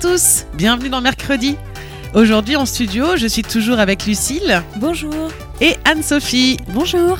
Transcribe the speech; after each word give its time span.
Tous, 0.00 0.46
bienvenue 0.54 0.88
dans 0.88 1.02
Mercredi. 1.02 1.56
Aujourd'hui 2.14 2.56
en 2.56 2.64
studio, 2.64 3.18
je 3.18 3.26
suis 3.26 3.42
toujours 3.42 3.78
avec 3.80 4.06
Lucille. 4.06 4.62
Bonjour. 4.76 5.30
Et 5.60 5.76
Anne-Sophie. 5.84 6.56
Bonjour. 6.68 7.18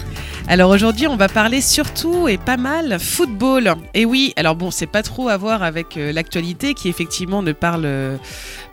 Alors 0.48 0.70
aujourd'hui, 0.70 1.06
on 1.06 1.16
va 1.16 1.28
parler 1.28 1.60
surtout 1.60 2.26
et 2.26 2.38
pas 2.38 2.56
mal 2.56 2.98
football. 2.98 3.74
Et 3.92 4.06
oui, 4.06 4.32
alors 4.36 4.56
bon, 4.56 4.70
c'est 4.70 4.86
pas 4.86 5.02
trop 5.02 5.28
à 5.28 5.36
voir 5.36 5.62
avec 5.62 5.98
euh, 5.98 6.10
l'actualité 6.10 6.72
qui 6.72 6.88
effectivement 6.88 7.42
ne 7.42 7.52
parle 7.52 7.84
euh, 7.84 8.16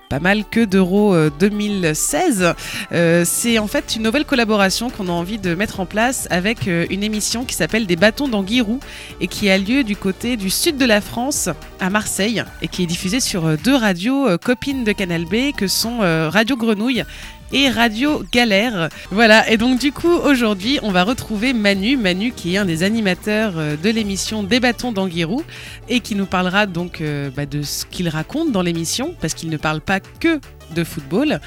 pas 0.10 0.20
mal 0.20 0.46
que 0.46 0.64
d'Euro 0.64 1.16
2016. 1.40 2.54
Euh, 2.92 3.24
c'est 3.26 3.60
en 3.60 3.68
fait 3.68 3.96
une 3.96 4.04
nouvelle 4.04 4.26
collaboration 4.26 4.90
qu'on 4.90 5.08
a 5.08 5.12
envie 5.12 5.38
de 5.38 5.56
mettre 5.56 5.80
en 5.80 5.86
place 5.86 6.28
avec 6.30 6.68
euh, 6.68 6.86
une 6.90 7.04
émission 7.04 7.44
qui 7.44 7.56
s'appelle 7.56 7.86
Des 7.86 7.96
bâtons 7.96 8.28
d'Anguirou 8.28 8.80
et 9.20 9.28
qui 9.28 9.50
a 9.50 9.58
lieu 9.58 9.84
du 9.84 9.96
côté 9.96 10.38
du 10.38 10.50
sud 10.50 10.78
de 10.78 10.86
la 10.86 11.02
France, 11.02 11.50
à 11.80 11.90
Marseille, 11.90 12.44
et 12.62 12.68
qui 12.68 12.84
est 12.84 12.88
diffusée 12.88 13.20
sur 13.20 13.46
euh, 13.46 13.56
deux 13.62 13.76
radios 13.76 14.38
copines 14.38 14.84
de 14.84 14.92
Canal 14.92 15.26
B 15.26 15.56
que 15.56 15.68
sont 15.68 16.00
Radio 16.00 16.56
Grenouille 16.56 17.04
et 17.52 17.70
Radio 17.70 18.24
Galère. 18.32 18.90
Voilà, 19.12 19.50
et 19.50 19.58
donc 19.58 19.80
du 19.80 19.92
coup 19.92 20.12
aujourd'hui 20.12 20.80
on 20.84 20.92
va 20.92 21.04
retrouver 21.04 21.54
Manu, 21.54 21.98
Manu 21.98 22.32
qui 22.32 22.56
est 22.56 22.58
un 22.58 22.66
des 22.66 22.84
animateurs 22.84 23.54
de 23.54 23.90
l'émission 23.90 24.44
Des 24.44 24.60
bâtons 24.60 24.92
d'Anguirou 24.92 25.44
et 25.90 26.00
qui 26.00 26.16
nous 26.16 26.26
parlera 26.26 26.66
donc 26.66 27.02
euh, 27.02 27.30
bah, 27.36 27.46
de 27.46 27.62
ce 27.62 27.86
qu'il 27.86 28.10
raconte 28.10 28.52
dans 28.52 28.62
l'émission 28.62 29.16
parce 29.22 29.34
qu'il 29.34 29.50
ne 29.50 29.58
parle 29.58 29.82
pas 29.82 30.00
que 30.00 30.40
de 30.76 30.84
football. 30.84 31.40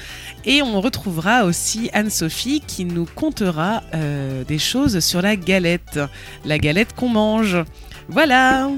Et 0.45 0.61
on 0.61 0.81
retrouvera 0.81 1.45
aussi 1.45 1.89
Anne-Sophie 1.93 2.61
qui 2.65 2.85
nous 2.85 3.05
contera 3.05 3.83
euh, 3.93 4.43
des 4.43 4.59
choses 4.59 4.99
sur 4.99 5.21
la 5.21 5.35
galette, 5.35 5.99
la 6.45 6.57
galette 6.57 6.93
qu'on 6.95 7.09
mange. 7.09 7.57
Voilà. 8.09 8.69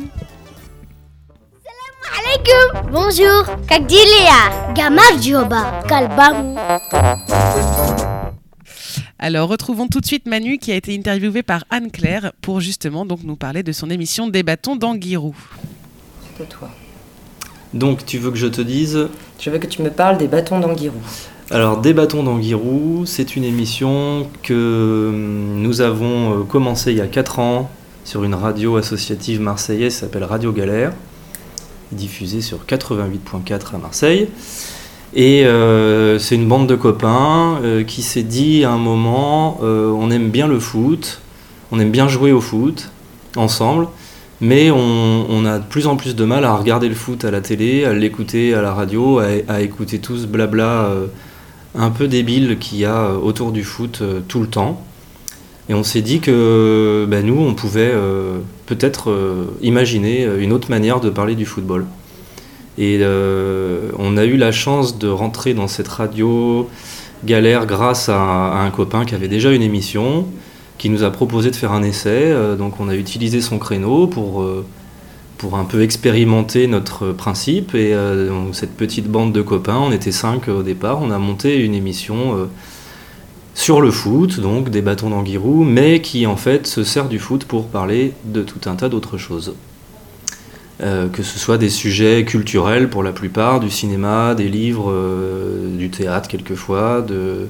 Bonjour 2.91 3.45
alors 9.19 9.47
retrouvons 9.47 9.87
tout 9.87 10.01
de 10.01 10.05
suite 10.05 10.25
Manu 10.27 10.57
qui 10.57 10.71
a 10.71 10.75
été 10.75 10.93
interviewé 10.93 11.43
par 11.43 11.63
Anne 11.69 11.91
Claire 11.91 12.33
pour 12.41 12.59
justement 12.59 13.05
donc 13.05 13.19
nous 13.23 13.37
parler 13.37 13.63
de 13.63 13.71
son 13.71 13.89
émission 13.89 14.27
Des 14.27 14.43
bâtons 14.43 14.75
dans 14.75 14.95
Guirou. 14.95 15.35
C'est 16.37 16.49
toi. 16.49 16.69
Donc 17.73 18.05
tu 18.05 18.17
veux 18.17 18.31
que 18.31 18.37
je 18.37 18.47
te 18.47 18.61
dise 18.61 19.07
Je 19.39 19.49
veux 19.49 19.59
que 19.59 19.67
tu 19.67 19.81
me 19.81 19.89
parles 19.89 20.17
des 20.17 20.27
bâtons 20.27 20.59
dans 20.59 20.73
Guirou. 20.73 20.99
Alors, 21.51 21.81
Des 21.81 21.93
bâtons 21.93 22.23
d'Anguirou, 22.23 23.03
c'est 23.05 23.35
une 23.35 23.43
émission 23.43 24.27
que 24.41 25.09
hum, 25.09 25.61
nous 25.61 25.81
avons 25.81 26.39
euh, 26.39 26.43
commencé 26.43 26.91
il 26.91 26.97
y 26.97 27.01
a 27.01 27.07
4 27.07 27.39
ans 27.39 27.69
sur 28.05 28.23
une 28.23 28.33
radio 28.33 28.77
associative 28.77 29.39
marseillaise 29.39 29.93
qui 29.93 29.99
s'appelle 29.99 30.23
Radio 30.23 30.51
Galère 30.51 30.93
diffusée 31.93 32.41
sur 32.41 32.65
88.4 32.65 33.75
à 33.75 33.77
Marseille. 33.77 34.27
Et 35.15 35.45
euh, 35.45 36.17
c'est 36.17 36.35
une 36.35 36.47
bande 36.47 36.67
de 36.67 36.75
copains 36.75 37.59
euh, 37.63 37.83
qui 37.83 38.01
s'est 38.01 38.23
dit 38.23 38.63
à 38.63 38.71
un 38.71 38.77
moment 38.77 39.59
euh, 39.61 39.91
on 39.91 40.09
aime 40.09 40.29
bien 40.29 40.47
le 40.47 40.59
foot, 40.59 41.21
on 41.71 41.79
aime 41.79 41.91
bien 41.91 42.07
jouer 42.07 42.31
au 42.31 42.41
foot 42.41 42.89
ensemble, 43.35 43.87
mais 44.41 44.71
on, 44.71 45.45
a 45.45 45.59
de 45.59 45.63
plus 45.63 45.87
en 45.87 45.95
plus 45.95 46.15
de 46.15 46.25
mal 46.25 46.45
à 46.45 46.55
regarder 46.55 46.89
le 46.89 46.95
foot 46.95 47.25
à 47.25 47.31
la 47.31 47.41
télé, 47.41 47.85
à 47.85 47.93
l'écouter 47.93 48.53
à 48.53 48.61
la 48.61 48.73
radio, 48.73 49.19
à, 49.19 49.61
écouter 49.61 49.99
tout 49.99 50.17
ce 50.17 50.25
blabla 50.25 50.89
un 51.75 51.89
peu 51.89 52.07
débile 52.07 52.57
qu'il 52.59 52.79
y 52.79 52.85
a 52.85 53.11
autour 53.13 53.51
du 53.51 53.63
foot 53.63 54.03
tout 54.27 54.41
le 54.41 54.47
temps. 54.47 54.83
Et 55.69 55.73
on 55.73 55.83
s'est 55.83 56.01
dit 56.01 56.19
que 56.19 57.07
ben, 57.07 57.25
nous, 57.25 57.39
on 57.39 57.53
pouvait 57.53 57.93
peut-être 58.75 59.09
euh, 59.09 59.45
imaginer 59.61 60.27
une 60.39 60.53
autre 60.53 60.69
manière 60.69 60.99
de 60.99 61.09
parler 61.09 61.35
du 61.35 61.45
football. 61.45 61.85
Et 62.77 62.99
euh, 63.01 63.91
on 63.99 64.17
a 64.17 64.25
eu 64.25 64.37
la 64.37 64.51
chance 64.51 64.97
de 64.97 65.07
rentrer 65.07 65.53
dans 65.53 65.67
cette 65.67 65.87
radio 65.87 66.67
galère 67.23 67.65
grâce 67.65 68.09
à, 68.09 68.19
un 68.19 68.71
copain 68.71 69.05
qui 69.05 69.15
avait 69.15 69.27
déjà 69.27 69.51
une 69.51 69.61
émission, 69.61 70.25
qui 70.77 70.89
nous 70.89 71.03
a 71.03 71.11
proposé 71.11 71.51
de 71.51 71.55
faire 71.55 71.71
un 71.71 71.83
essai. 71.83 72.31
Euh, 72.31 72.55
donc 72.55 72.79
on 72.79 72.89
a 72.89 72.95
utilisé 72.95 73.41
son 73.41 73.59
créneau 73.59 74.07
pour, 74.07 74.41
euh, 74.41 74.65
pour 75.37 75.55
un 75.55 75.65
peu 75.65 75.83
expérimenter 75.83 76.67
notre 76.67 77.11
principe. 77.11 77.75
Et 77.75 77.93
euh, 77.93 78.51
cette 78.53 78.75
petite 78.75 79.07
bande 79.07 79.33
de 79.33 79.41
copains, 79.41 79.77
on 79.77 79.91
était 79.91 80.11
cinq 80.11 80.47
au 80.47 80.63
départ, 80.63 81.01
on 81.01 81.11
a 81.11 81.19
monté 81.19 81.63
une 81.63 81.75
émission 81.75 82.37
euh, 82.37 82.45
sur 83.55 83.81
le 83.81 83.91
foot, 83.91 84.39
donc 84.39 84.69
des 84.69 84.81
bâtons 84.81 85.09
d'Anguirou, 85.09 85.63
mais 85.63 86.01
qui 86.01 86.25
en 86.25 86.37
fait 86.37 86.67
se 86.67 86.83
sert 86.83 87.07
du 87.07 87.19
foot 87.19 87.45
pour 87.45 87.67
parler 87.67 88.13
de 88.25 88.41
tout 88.41 88.69
un 88.69 88.75
tas 88.75 88.89
d'autres 88.89 89.17
choses. 89.17 89.53
Euh, 90.81 91.07
que 91.07 91.21
ce 91.21 91.37
soit 91.37 91.59
des 91.59 91.69
sujets 91.69 92.25
culturels 92.25 92.89
pour 92.89 93.03
la 93.03 93.11
plupart, 93.11 93.59
du 93.59 93.69
cinéma, 93.69 94.33
des 94.33 94.49
livres, 94.49 94.91
euh, 94.91 95.77
du 95.77 95.89
théâtre 95.91 96.27
quelquefois, 96.27 97.01
de, 97.01 97.47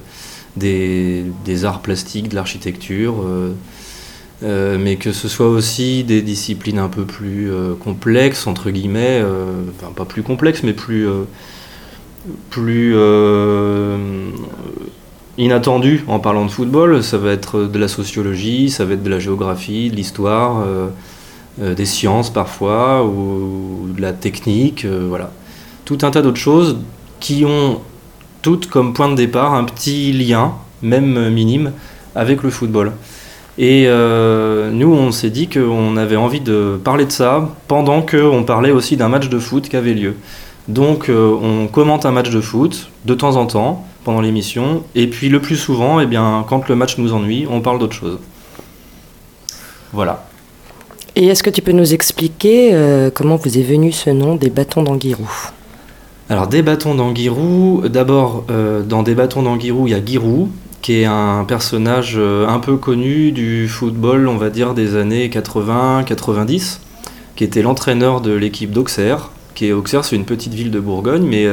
des, 0.56 1.64
arts 1.64 1.80
plastiques, 1.80 2.28
de 2.28 2.34
l'architecture, 2.34 3.24
euh, 4.42 4.78
mais 4.78 4.96
que 4.96 5.10
ce 5.12 5.26
soit 5.26 5.48
aussi 5.48 6.04
des 6.04 6.20
disciplines 6.20 6.78
un 6.78 6.88
peu 6.88 7.06
plus 7.06 7.50
complexes, 7.80 8.46
entre 8.46 8.70
guillemets, 8.70 9.24
enfin 9.70 9.90
pas 9.92 10.04
plus 10.04 10.22
complexes, 10.22 10.62
mais 10.62 10.74
plus, 10.74 11.08
inattendues 15.38 16.04
en 16.08 16.18
parlant 16.18 16.44
de 16.44 16.50
football. 16.50 17.02
Ça 17.02 17.18
va 17.18 17.30
être 17.32 17.64
de 17.64 17.78
la 17.78 17.88
sociologie, 17.88 18.70
ça 18.70 18.84
va 18.84 18.94
être 18.94 19.02
de 19.02 19.10
la 19.10 19.18
géographie, 19.18 19.90
de 19.90 19.96
l'histoire. 19.96 20.62
euh, 20.66 20.88
euh, 21.62 21.74
des 21.74 21.86
sciences 21.86 22.30
parfois, 22.30 23.04
ou, 23.04 23.88
de 23.96 24.02
la 24.02 24.12
technique, 24.12 24.84
euh, 24.84 25.06
voilà. 25.08 25.30
Tout 25.84 25.98
un 26.02 26.10
tas 26.10 26.20
d'autres 26.20 26.40
choses 26.40 26.78
qui 27.20 27.44
ont 27.44 27.80
toutes 28.42 28.66
comme 28.66 28.92
point 28.92 29.08
de 29.08 29.14
départ 29.14 29.54
un 29.54 29.62
petit 29.62 30.12
lien, 30.12 30.54
même 30.82 31.16
euh, 31.16 31.30
minime, 31.30 31.70
avec 32.16 32.42
le 32.42 32.50
football. 32.50 32.92
Et 33.56 33.84
euh, 33.86 34.70
nous, 34.72 34.92
on 34.92 35.12
s'est 35.12 35.30
dit 35.30 35.48
qu'on 35.48 35.96
avait 35.96 36.16
envie 36.16 36.40
de 36.40 36.76
parler 36.82 37.04
de 37.04 37.12
ça 37.12 37.50
pendant 37.68 38.02
qu'on 38.02 38.42
parlait 38.42 38.72
aussi 38.72 38.96
d'un 38.96 39.08
match 39.08 39.28
de 39.28 39.38
foot 39.38 39.68
qui 39.68 39.76
avait 39.76 39.94
lieu. 39.94 40.16
Donc 40.66 41.08
euh, 41.08 41.36
on 41.40 41.68
commente 41.68 42.04
un 42.04 42.10
match 42.10 42.30
de 42.30 42.40
foot 42.40 42.90
de 43.04 43.14
temps 43.14 43.36
en 43.36 43.46
temps 43.46 43.86
pendant 44.04 44.20
l'émission, 44.20 44.84
et 44.94 45.06
puis 45.08 45.28
le 45.28 45.40
plus 45.40 45.56
souvent, 45.56 45.98
eh 45.98 46.06
bien, 46.06 46.44
quand 46.48 46.68
le 46.68 46.76
match 46.76 46.98
nous 46.98 47.12
ennuie, 47.12 47.46
on 47.50 47.60
parle 47.60 47.78
d'autre 47.78 47.94
chose. 47.94 48.18
Voilà. 49.92 50.26
Et 51.16 51.26
est-ce 51.26 51.42
que 51.42 51.50
tu 51.50 51.62
peux 51.62 51.72
nous 51.72 51.94
expliquer 51.94 52.70
euh, 52.74 53.10
comment 53.12 53.36
vous 53.36 53.58
est 53.58 53.62
venu 53.62 53.92
ce 53.92 54.10
nom 54.10 54.34
des 54.34 54.50
bâtons 54.50 54.82
d'Anguirou? 54.82 55.30
Alors, 56.28 56.48
des 56.48 56.62
bâtons 56.62 56.96
d'Anguirou. 56.96 57.82
D'abord, 57.88 58.44
euh, 58.50 58.82
dans 58.82 59.04
des 59.04 59.14
bâtons 59.14 59.42
d'Anguirou, 59.42 59.86
il 59.86 59.90
y 59.90 59.94
a 59.94 60.04
Giroud, 60.04 60.48
qui 60.82 61.00
est 61.00 61.04
un 61.04 61.44
personnage 61.44 62.14
euh, 62.16 62.48
un 62.48 62.58
peu 62.58 62.76
connu 62.76 63.30
du 63.30 63.68
football, 63.68 64.26
on 64.26 64.36
va 64.36 64.50
dire, 64.50 64.74
des 64.74 64.96
années 64.96 65.28
80-90, 65.28 66.78
qui 67.36 67.44
était 67.44 67.62
l'entraîneur 67.62 68.20
de 68.20 68.32
l'équipe 68.32 68.72
d'Auxerre. 68.72 69.30
Qui 69.54 69.68
est 69.68 69.72
Auxerre, 69.72 70.04
c'est 70.04 70.16
une 70.16 70.24
petite 70.24 70.54
ville 70.54 70.72
de 70.72 70.80
Bourgogne, 70.80 71.24
mais 71.24 71.46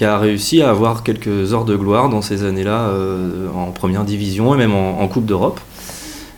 qui 0.00 0.06
a 0.06 0.16
réussi 0.16 0.62
à 0.62 0.70
avoir 0.70 1.02
quelques 1.02 1.52
heures 1.52 1.66
de 1.66 1.76
gloire 1.76 2.08
dans 2.08 2.22
ces 2.22 2.42
années-là 2.42 2.88
euh, 2.88 3.48
en 3.54 3.70
première 3.70 4.04
division 4.04 4.54
et 4.54 4.56
même 4.56 4.72
en, 4.72 5.06
Coupe 5.08 5.26
d'Europe. 5.26 5.60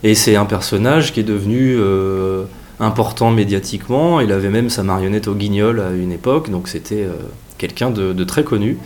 Et 0.03 0.17
c'est 0.17 0.35
un 0.35 0.47
personnage 0.47 1.13
qui 1.13 1.21
est 1.21 1.23
devenu 1.23 1.77
euh, 1.79 2.43
important 2.81 3.31
médiatiquement. 3.31 4.19
Il 4.19 4.33
avait 4.33 4.49
même 4.49 4.69
sa 4.69 4.83
marionnette 4.83 5.29
au 5.29 5.35
guignol 5.35 5.79
à 5.79 5.93
une 5.93 6.11
époque, 6.11 6.51
donc 6.51 6.67
c'était 6.67 7.05
euh, 7.05 7.13
quelqu'un 7.57 7.91
de, 7.91 8.25
très 8.25 8.43
connu. 8.43 8.79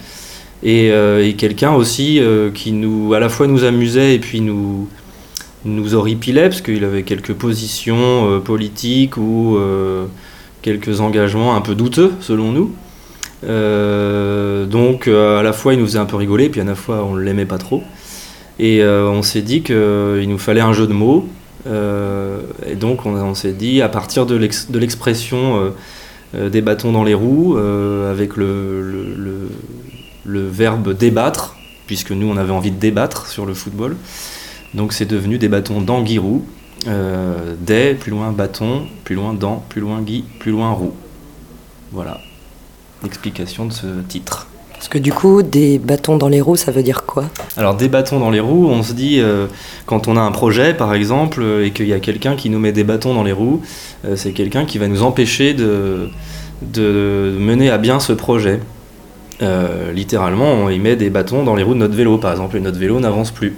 Et, 0.63 0.93
quelqu'un 1.39 1.73
aussi 1.73 2.21
qui 2.53 2.73
nous, 2.73 3.15
à 3.15 3.19
la 3.19 3.31
fois 3.31 3.47
nous 3.47 3.65
amusait 3.65 4.15
et 4.15 4.19
puis 4.19 4.43
nous, 4.43 4.91
nous 5.65 5.95
horripilait, 5.95 6.51
parce 6.51 6.61
qu'il 6.61 6.85
avait 6.85 7.03
quelques 7.03 7.33
positions 7.33 8.43
politiques 8.43 9.17
ou 9.17 9.59
quelques 10.61 11.01
engagements 11.01 11.57
un 11.57 11.63
peu 11.63 11.75
douteux, 11.75 12.13
selon 12.21 12.53
nous. 12.53 12.75
Euh, 13.45 14.65
donc 14.67 15.09
euh, 15.09 15.39
à 15.39 15.43
la 15.43 15.53
fois 15.53 15.75
il 15.75 15.81
nous 15.81 15.87
faisait 15.87 15.99
un 15.99 16.07
peu 16.07 16.17
rigoler, 16.17 16.49
puis 16.49 16.61
à 16.61 16.65
la 16.65 16.75
fois 16.75 17.05
on 17.05 17.17
l'aimait 17.17 17.47
pas 17.47 17.59
trop. 17.59 17.83
Et 18.59 18.83
on 18.83 19.23
s'est 19.23 19.43
dit 19.43 19.61
qu'il 19.63 20.29
nous 20.29 20.39
fallait 20.39 20.63
un 20.63 20.73
jeu 20.73 20.87
de 20.87 20.95
mots. 20.95 21.29
et 21.67 22.75
donc 22.75 23.05
on, 23.05 23.35
s'est 23.35 23.53
dit, 23.53 23.83
à 23.83 23.91
partir 23.91 24.25
de 24.25 24.35
l'expression 24.35 25.75
des 26.33 26.63
bâtons 26.63 26.91
dans 26.91 27.05
les 27.05 27.13
roues, 27.13 27.59
avec 27.59 28.35
le, 28.39 29.51
verbe 30.25 30.97
débattre, 30.97 31.55
puisque 31.87 32.13
nous 32.13 32.27
on 32.27 32.39
avait 32.39 32.53
envie 32.53 32.71
de 32.71 32.81
débattre 32.81 33.27
sur 33.27 33.45
le 33.45 33.53
football, 33.53 33.95
donc 34.73 34.95
c'est 34.95 35.05
devenu 35.05 35.37
des 35.37 35.49
bâtons 35.49 35.83
d'anguirou, 35.83 36.43
euh, 36.87 37.55
des, 37.59 37.95
plus 37.95 38.11
loin 38.11 38.31
bâton, 38.33 38.87
plus 39.05 39.15
loin 39.15 39.35
dent, 39.35 39.65
plus 39.69 39.81
loin 39.81 40.01
gui, 40.03 40.25
plus 40.39 40.53
loin 40.53 40.71
roue. 40.71 40.95
Voilà 41.93 42.21
l'explication 43.03 43.67
de 43.67 43.73
ce 43.73 43.87
titre. 44.09 44.47
Parce 44.73 44.89
que 44.89 44.99
du 44.99 45.13
coup, 45.13 45.43
des 45.43 45.79
bâtons 45.79 46.17
dans 46.19 46.29
les 46.29 46.41
roues, 46.41 46.57
ça 46.57 46.71
veut 46.71 46.83
dire 46.83 47.05
quoi? 47.05 47.25
Alors 47.57 47.75
des 47.77 47.89
bâtons 47.89 48.21
dans 48.21 48.31
les 48.31 48.41
roues, 48.41 48.69
on 48.69 48.83
se 48.83 48.93
dit, 48.93 49.21
euh, 49.21 49.47
quand 49.87 50.07
on 50.07 50.17
a 50.17 50.21
un 50.21 50.33
projet 50.33 50.75
par 50.75 50.93
exemple, 50.93 51.41
euh, 51.43 51.65
et 51.65 51.71
qu'il 51.71 51.89
y 51.89 51.95
a 51.95 51.99
quelqu'un 51.99 52.37
qui 52.37 52.51
nous 52.51 52.59
met 52.59 52.73
des 52.73 52.85
bâtons 52.85 53.15
dans 53.15 53.23
les 53.23 53.33
roues, 53.33 53.63
c'est 54.15 54.33
quelqu'un 54.33 54.65
qui 54.67 54.79
va 54.79 54.87
nous 54.87 55.03
empêcher 55.03 55.55
de, 55.55 56.11
de 56.63 57.35
mener 57.39 57.71
à 57.71 57.79
bien 57.79 57.99
ce 58.01 58.13
projet. 58.13 58.61
littéralement, 59.95 60.53
on 60.53 60.69
y 60.69 60.79
met 60.79 60.97
des 60.97 61.11
bâtons 61.11 61.43
dans 61.43 61.55
les 61.55 61.63
roues 61.63 61.75
de 61.75 61.81
notre 61.81 61.97
vélo 61.97 62.19
par 62.19 62.31
exemple, 62.33 62.57
et 62.57 62.61
notre 62.61 62.79
vélo 62.79 63.01
n'avance 63.01 63.31
plus. 63.31 63.57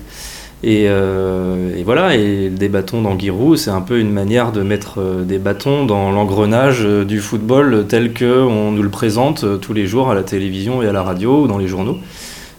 Euh, 0.64 1.76
et, 1.76 1.84
voilà, 1.84 2.16
et 2.16 2.50
des 2.50 2.68
bâtons 2.68 3.02
d'Anguirou, 3.02 3.56
c'est 3.56 3.70
un 3.70 3.80
peu 3.80 4.00
une 4.00 4.10
manière 4.10 4.50
de 4.52 4.62
mettre 4.62 5.00
euh, 5.00 5.24
des 5.24 5.38
bâtons 5.38 5.84
dans 5.84 6.10
l'engrenage 6.10 6.80
euh, 6.84 7.04
du 7.04 7.20
football 7.20 7.86
tel 7.88 8.12
qu'on 8.12 8.72
nous 8.72 8.82
le 8.82 8.88
présente 8.88 9.60
tous 9.60 9.72
les 9.72 9.86
jours 9.86 10.10
à 10.10 10.14
la 10.14 10.22
télévision 10.22 10.82
et 10.82 10.88
à 10.88 10.92
la 10.92 11.02
radio 11.02 11.42
ou 11.42 11.46
dans 11.46 11.58
les 11.58 11.68
journaux, 11.68 11.98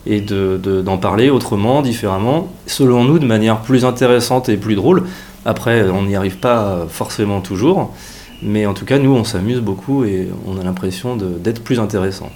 et 0.06 0.22
d'en 0.22 0.98
parler 0.98 1.30
autrement, 1.30 1.82
différemment, 1.82 2.52
selon 2.68 3.04
nous 3.04 3.20
de 3.20 3.26
manière 3.26 3.62
plus 3.62 3.84
intéressante 3.84 4.48
et 4.50 4.58
plus 4.58 4.76
drôle. 4.76 5.04
Après, 5.46 5.90
on 5.90 6.04
n'y 6.04 6.16
arrive 6.16 6.38
pas 6.38 6.86
forcément 6.90 7.42
toujours, 7.42 7.94
mais 8.42 8.66
en 8.66 8.74
tout 8.74 8.86
cas, 8.86 8.98
nous, 8.98 9.12
on 9.12 9.24
s'amuse 9.24 9.60
beaucoup 9.60 10.06
et 10.06 10.30
on 10.48 10.58
a 10.58 10.64
l'impression 10.64 11.18
d'être 11.18 11.62
plus 11.62 11.80
intéressant. 11.80 12.30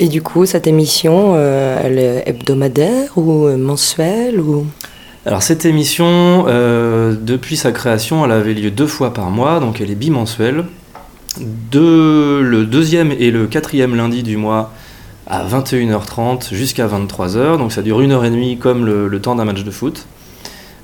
Et 0.00 0.08
du 0.08 0.22
coup, 0.22 0.44
cette 0.44 0.66
émission, 0.66 1.34
euh, 1.36 1.80
elle 1.82 1.98
est 1.98 2.24
hebdomadaire 2.26 3.16
ou 3.16 3.48
mensuelle 3.56 4.40
ou... 4.40 4.66
Alors 5.26 5.42
cette 5.42 5.64
émission, 5.64 6.44
euh, 6.48 7.14
depuis 7.18 7.56
sa 7.56 7.72
création, 7.72 8.24
elle 8.26 8.32
avait 8.32 8.52
lieu 8.52 8.70
deux 8.70 8.86
fois 8.86 9.14
par 9.14 9.30
mois, 9.30 9.58
donc 9.58 9.80
elle 9.80 9.90
est 9.90 9.94
bimensuelle. 9.94 10.64
De, 11.70 12.40
le 12.42 12.66
deuxième 12.66 13.10
et 13.10 13.30
le 13.30 13.46
quatrième 13.46 13.96
lundi 13.96 14.22
du 14.22 14.36
mois 14.36 14.72
à 15.26 15.44
21h30 15.46 16.52
jusqu'à 16.52 16.86
23h, 16.86 17.56
donc 17.56 17.72
ça 17.72 17.80
dure 17.80 18.02
une 18.02 18.12
heure 18.12 18.24
et 18.24 18.30
demie 18.30 18.58
comme 18.58 18.84
le, 18.84 19.18
temps 19.20 19.34
d'un 19.34 19.46
match 19.46 19.64
de 19.64 19.70
foot. 19.70 20.06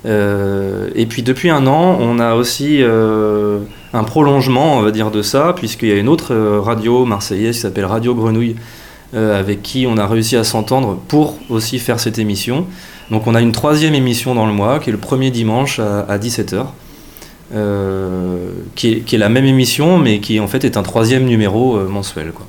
Euh, 0.07 0.89
et 0.95 1.05
puis 1.05 1.21
depuis 1.21 1.51
un 1.51 1.67
an, 1.67 1.97
on 1.99 2.17
a 2.17 2.33
aussi 2.33 2.81
un 2.83 4.03
prolongement, 4.03 4.77
on 4.77 4.81
va 4.81 4.89
dire, 4.89 5.11
de 5.11 5.21
ça, 5.21 5.53
puisqu'il 5.55 5.89
y 5.89 5.93
a 5.93 5.97
une 5.97 6.09
autre 6.09 6.35
radio 6.35 7.05
marseillaise 7.05 7.57
qui 7.57 7.61
s'appelle 7.61 7.85
Radio 7.85 8.15
Grenouille, 8.15 8.55
avec 9.13 9.61
qui 9.61 9.85
on 9.87 9.97
a 9.97 10.07
réussi 10.07 10.37
à 10.37 10.43
s'entendre 10.43 10.97
pour 11.07 11.37
aussi 11.49 11.79
faire 11.79 11.99
cette 11.99 12.17
émission. 12.17 12.65
Donc 13.11 13.27
on 13.27 13.35
a 13.35 13.41
une 13.41 13.51
troisième 13.51 13.93
émission 13.93 14.33
dans 14.33 14.47
le 14.47 14.53
mois, 14.53 14.79
qui 14.79 14.89
est 14.89 14.93
le 14.93 14.97
premier 14.97 15.31
dimanche 15.31 15.79
à, 15.79 16.17
17h, 16.17 16.65
euh, 17.53 18.51
qui, 18.75 19.03
est, 19.05 19.17
la 19.17 19.27
même 19.27 19.45
émission, 19.45 19.97
mais 19.97 20.21
qui 20.21 20.39
en 20.39 20.47
fait 20.47 20.63
est 20.63 20.77
un 20.77 20.83
troisième 20.83 21.25
numéro 21.25 21.75
euh, 21.75 21.89
mensuel. 21.89 22.31
Quoi. 22.31 22.47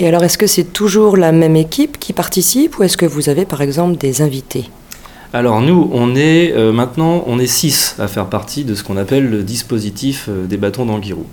Et 0.00 0.08
alors 0.08 0.24
est-ce 0.24 0.36
que 0.36 0.48
c'est 0.48 0.72
toujours 0.72 1.16
la 1.16 1.30
même 1.30 1.54
équipe 1.54 2.00
qui 2.00 2.12
participe, 2.12 2.80
ou 2.80 2.82
est-ce 2.82 2.96
que 2.96 3.06
vous 3.06 3.28
avez 3.28 3.44
par 3.44 3.62
exemple 3.62 3.96
des 3.96 4.22
invités? 4.22 4.68
Alors 5.32 5.60
nous, 5.60 5.88
on 5.92 6.16
est 6.16 6.54
maintenant, 6.72 7.22
on 7.26 7.38
est 7.38 7.46
six 7.46 7.94
à 7.98 8.08
faire 8.08 8.26
partie 8.26 8.64
de 8.64 8.74
ce 8.74 8.82
qu'on 8.82 8.96
appelle 8.96 9.28
le 9.28 9.42
dispositif 9.42 10.28
des 10.28 10.56
bâtons 10.56 10.86
d'Anguirou. 10.86 11.26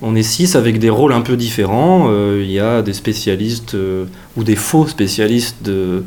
On 0.00 0.14
est 0.14 0.22
six 0.22 0.54
avec 0.54 0.78
des 0.78 0.90
rôles 0.90 1.12
un 1.12 1.22
peu 1.22 1.36
différents. 1.36 2.06
Euh, 2.08 2.40
il 2.44 2.50
y 2.52 2.60
a 2.60 2.82
des 2.82 2.92
spécialistes 2.92 3.74
euh, 3.74 4.04
ou 4.36 4.44
des 4.44 4.54
faux 4.54 4.86
spécialistes 4.86 5.56
de, 5.62 6.04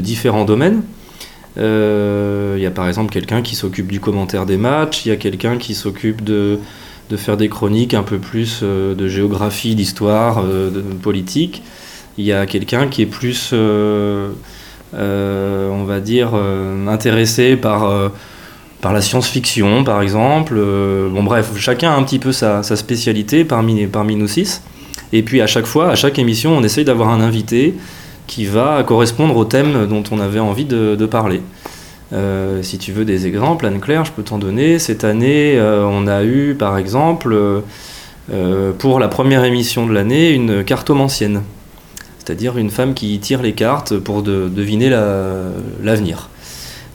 différents 0.00 0.44
domaines. 0.44 0.82
Euh, 1.56 2.54
il 2.56 2.62
y 2.62 2.66
a 2.66 2.72
par 2.72 2.88
exemple 2.88 3.12
quelqu'un 3.12 3.40
qui 3.40 3.54
s'occupe 3.54 3.92
du 3.92 4.00
commentaire 4.00 4.44
des 4.46 4.56
matchs, 4.56 5.06
il 5.06 5.10
y 5.10 5.12
a 5.12 5.16
quelqu'un 5.16 5.56
qui 5.56 5.74
s'occupe 5.74 6.24
de, 6.24 6.58
faire 7.16 7.36
des 7.36 7.48
chroniques 7.48 7.94
un 7.94 8.02
peu 8.02 8.18
plus 8.18 8.64
de 8.64 9.06
géographie, 9.06 9.76
d'histoire, 9.76 10.42
de 10.42 10.82
politique. 11.00 11.62
Il 12.18 12.24
y 12.24 12.32
a 12.32 12.46
quelqu'un 12.46 12.88
qui 12.88 13.02
est 13.02 13.06
plus, 13.06 13.52
on 13.52 14.32
va 14.92 16.00
dire, 16.00 16.34
intéressé 16.88 17.54
par 17.54 18.10
par 18.84 18.92
la 18.92 19.00
science-fiction, 19.00 19.82
par 19.82 20.02
exemple. 20.02 20.56
Euh, 20.58 21.08
bon, 21.08 21.22
bref, 21.22 21.52
chacun 21.56 21.92
a 21.92 21.96
un 21.96 22.02
petit 22.02 22.18
peu 22.18 22.32
sa, 22.32 22.62
spécialité 22.62 23.46
parmi, 23.46 23.86
parmi 23.86 24.14
nous 24.14 24.28
six. 24.28 24.60
Et 25.14 25.22
puis 25.22 25.40
à 25.40 25.46
chaque 25.46 25.64
fois, 25.64 25.88
à 25.88 25.94
chaque 25.94 26.18
émission, 26.18 26.54
on 26.54 26.62
essaye 26.62 26.84
d'avoir 26.84 27.08
un 27.08 27.22
invité 27.22 27.72
qui 28.26 28.44
va 28.44 28.84
correspondre 28.86 29.38
au 29.38 29.46
thème 29.46 29.86
dont 29.86 30.02
on 30.10 30.20
avait 30.20 30.38
envie 30.38 30.66
de, 30.66 31.06
parler. 31.06 31.40
Euh, 32.12 32.62
si 32.62 32.76
tu 32.76 32.92
veux 32.92 33.06
des 33.06 33.26
exemples, 33.26 33.64
Anne-Claire, 33.64 34.04
je 34.04 34.12
peux 34.12 34.22
t'en 34.22 34.36
donner. 34.36 34.78
Cette 34.78 35.04
année, 35.04 35.54
euh, 35.56 35.86
on 35.88 36.06
a 36.06 36.22
eu, 36.22 36.54
par 36.54 36.76
exemple, 36.76 37.34
pour 38.78 39.00
la 39.00 39.08
première 39.08 39.44
émission 39.44 39.86
de 39.86 39.94
l'année, 39.94 40.32
une 40.32 40.62
cartomancienne. 40.62 41.40
C'est-à-dire 42.18 42.58
une 42.58 42.68
femme 42.68 42.92
qui 42.92 43.18
tire 43.18 43.40
les 43.40 43.52
cartes 43.52 43.96
pour 43.96 44.22
deviner 44.22 44.90
l'avenir. 45.82 46.28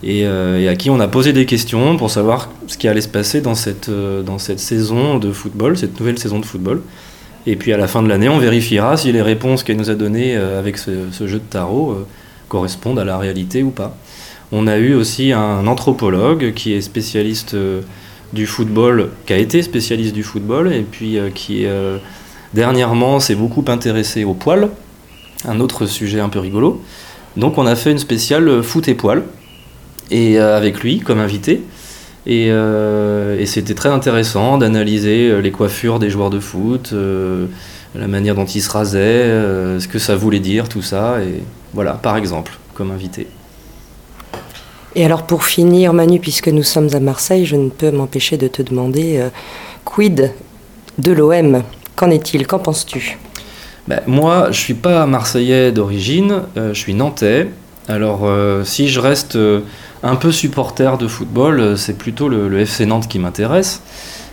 Euh, 0.04 0.60
et, 0.60 0.68
à 0.70 0.76
qui 0.76 0.90
on 0.90 1.00
a 1.00 1.08
posé 1.08 1.34
des 1.34 1.46
questions 1.46 1.98
pour 1.98 2.10
savoir 2.10 2.50
ce 2.68 2.78
qui 2.78 2.88
allait 2.88 3.02
se 3.02 3.08
passer 3.08 3.42
dans 3.42 3.56
cette, 3.56 3.90
euh, 3.90 4.22
dans 4.22 4.38
cette 4.40 4.60
saison 4.60 5.18
de 5.18 5.32
football, 5.32 5.78
cette 5.78 6.00
nouvelle 6.00 6.18
saison 6.18 6.40
de 6.40 6.46
football. 6.46 6.82
Et 7.46 7.56
puis 7.56 7.74
à 7.74 7.78
la 7.78 7.88
fin 7.88 8.02
de 8.02 8.08
l'année, 8.08 8.30
on 8.30 8.38
vérifiera 8.38 8.96
si 8.98 9.12
les 9.12 9.22
réponses 9.22 9.64
qu'elle 9.64 9.78
nous 9.78 9.90
a 9.90 9.96
données 9.96 10.36
euh, 10.36 10.60
avec 10.60 10.78
ce, 10.78 11.10
jeu 11.12 11.40
de 11.40 11.44
tarot 11.50 12.06
correspondent 12.48 13.00
à 13.00 13.06
la 13.06 13.18
réalité 13.18 13.64
ou 13.64 13.72
pas. 13.72 13.96
On 14.52 14.68
a 14.68 14.78
eu 14.78 14.96
aussi 14.96 15.32
un 15.32 15.68
anthropologue 15.68 16.54
qui 16.54 16.74
est 16.74 16.82
spécialiste 16.82 17.56
du 18.34 18.48
football, 18.48 19.12
qui 19.28 19.34
a 19.34 19.38
été 19.38 19.62
spécialiste 19.62 20.16
du 20.16 20.24
football, 20.24 20.74
et 20.74 20.82
puis 20.82 21.20
qui 21.36 21.68
dernièrement 22.56 23.20
s'est 23.20 23.36
beaucoup 23.36 23.64
intéressé 23.68 24.24
aux 24.24 24.34
poils, 24.34 24.70
un 25.48 25.60
autre 25.60 25.86
sujet 25.86 26.20
un 26.20 26.30
peu 26.30 26.40
rigolo. 26.40 26.82
Donc 27.38 27.60
on 27.60 27.68
a 27.68 27.76
fait 27.76 27.92
une 27.92 28.00
spéciale 28.00 28.64
foot 28.64 28.88
et 28.88 28.96
poils 28.96 29.24
et 30.12 30.40
euh, 30.40 30.58
avec 30.58 30.82
lui 30.82 31.00
comme 31.00 31.20
invité. 31.20 31.62
Euh, 32.28 33.40
et, 33.40 33.46
c'était 33.46 33.74
très 33.74 33.90
intéressant 33.90 34.58
d'analyser 34.58 35.30
euh, 35.30 35.40
les 35.40 35.52
coiffures 35.52 35.98
des 36.00 36.10
joueurs 36.10 36.30
de 36.30 36.40
foot, 36.40 36.94
la 37.96 38.08
manière 38.08 38.36
dont 38.36 38.46
ils 38.46 38.62
se 38.62 38.70
rasaient, 38.70 39.80
ce 39.80 39.88
que 39.88 39.98
ça 39.98 40.16
voulait 40.16 40.40
dire, 40.40 40.70
tout 40.70 40.84
ça. 40.84 41.22
Et 41.22 41.42
voilà, 41.74 41.94
par 41.94 42.18
exemple, 42.18 42.58
comme 42.76 42.92
invité. 42.92 43.28
Et 44.96 45.06
alors 45.06 45.24
pour 45.24 45.44
finir, 45.44 45.94
Manu, 45.94 46.20
puisque 46.20 46.50
nous 46.50 46.64
sommes 46.64 46.90
à 46.94 47.00
Marseille, 47.00 47.46
je 47.46 47.56
ne 47.56 47.70
peux 47.70 47.92
m'empêcher 47.92 48.38
de 48.38 48.48
te 48.48 48.62
demander, 48.62 49.24
quid 49.86 50.32
de 51.00 51.12
l'OM 51.12 51.64
Qu'en 51.96 52.12
est-il? 52.12 52.46
Qu'en 52.46 52.60
penses-tu? 52.60 53.18
Ben, 53.88 54.02
Moi, 54.06 54.44
je 54.46 54.50
ne 54.50 54.54
suis 54.54 54.74
pas 54.76 55.06
marseillais 55.08 55.72
d'origine, 55.72 56.44
je 56.56 56.74
suis 56.74 56.94
nantais. 56.94 57.48
Alors 57.88 58.30
si 58.66 58.88
je 58.88 59.00
reste 59.00 59.36
un 60.04 60.16
peu 60.16 60.32
supporter 60.32 60.98
de 60.98 61.08
football, 61.08 61.60
euh, 61.60 61.76
c'est 61.76 61.98
plutôt 61.98 62.30
le, 62.30 62.60
FC 62.60 62.86
Nantes 62.86 63.08
qui 63.08 63.20
m'intéresse. 63.20 63.82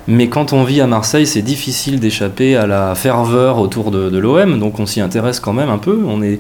Mais 0.09 0.29
quand 0.29 0.53
on 0.53 0.63
vit 0.63 0.81
à 0.81 0.87
Marseille, 0.87 1.27
c'est 1.27 1.43
difficile 1.43 1.99
d'échapper 1.99 2.55
à 2.55 2.67
la 2.67 2.95
ferveur 2.95 3.59
autour 3.59 3.91
de, 3.91 4.17
l'OM, 4.17 4.59
donc 4.61 4.79
on 4.79 4.87
s'y 4.87 5.01
intéresse 5.01 5.41
quand 5.41 5.53
même 5.53 5.69
un 5.69 5.79
peu. 5.79 6.01
On 6.07 6.23
est, 6.23 6.39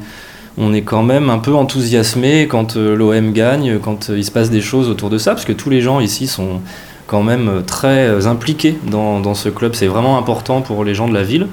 on 0.56 0.72
est 0.72 0.82
quand 0.82 1.02
même 1.02 1.30
un 1.30 1.38
peu 1.38 1.54
enthousiasmé 1.54 2.46
quand 2.48 2.76
euh, 2.76 2.94
l'OM 2.94 3.32
gagne, 3.32 3.80
quand 3.80 4.10
euh, 4.10 4.18
il 4.18 4.24
se 4.24 4.30
passe 4.30 4.50
des 4.50 4.60
choses 4.60 4.88
autour 4.88 5.10
de 5.10 5.18
ça, 5.18 5.32
parce 5.32 5.44
que 5.44 5.52
tous 5.52 5.70
les 5.70 5.80
gens 5.80 5.98
ici 5.98 6.28
sont 6.28 6.60
quand 7.08 7.22
même 7.22 7.62
très 7.66 8.26
impliqués 8.26 8.76
dans, 8.90 9.20
dans 9.20 9.34
ce 9.34 9.48
club. 9.48 9.74
C'est 9.74 9.86
vraiment 9.86 10.18
important 10.18 10.60
pour 10.60 10.84
les 10.84 10.94
gens 10.94 11.08
de 11.08 11.14
la 11.14 11.22
ville. 11.22 11.46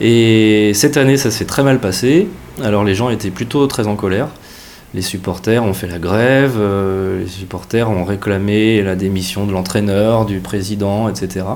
Et 0.00 0.72
cette 0.74 0.96
année, 0.96 1.16
ça 1.16 1.30
s'est 1.30 1.44
très 1.44 1.62
mal 1.62 1.78
passé. 1.78 2.26
Alors 2.60 2.82
les 2.82 2.96
gens 2.96 3.08
étaient 3.10 3.30
plutôt 3.30 3.68
très 3.68 3.86
en 3.86 3.94
colère 3.94 4.28
les 4.94 5.02
supporters 5.02 5.62
ont 5.62 5.74
fait 5.74 5.88
la 5.88 5.98
grève, 5.98 6.54
euh, 6.56 7.20
les 7.20 7.26
supporters 7.26 7.90
ont 7.90 8.04
réclamé 8.04 8.80
la 8.82 8.94
démission 8.94 9.44
de 9.44 9.52
l'entraîneur, 9.52 10.24
du 10.24 10.38
président, 10.38 11.08
etc. 11.08 11.46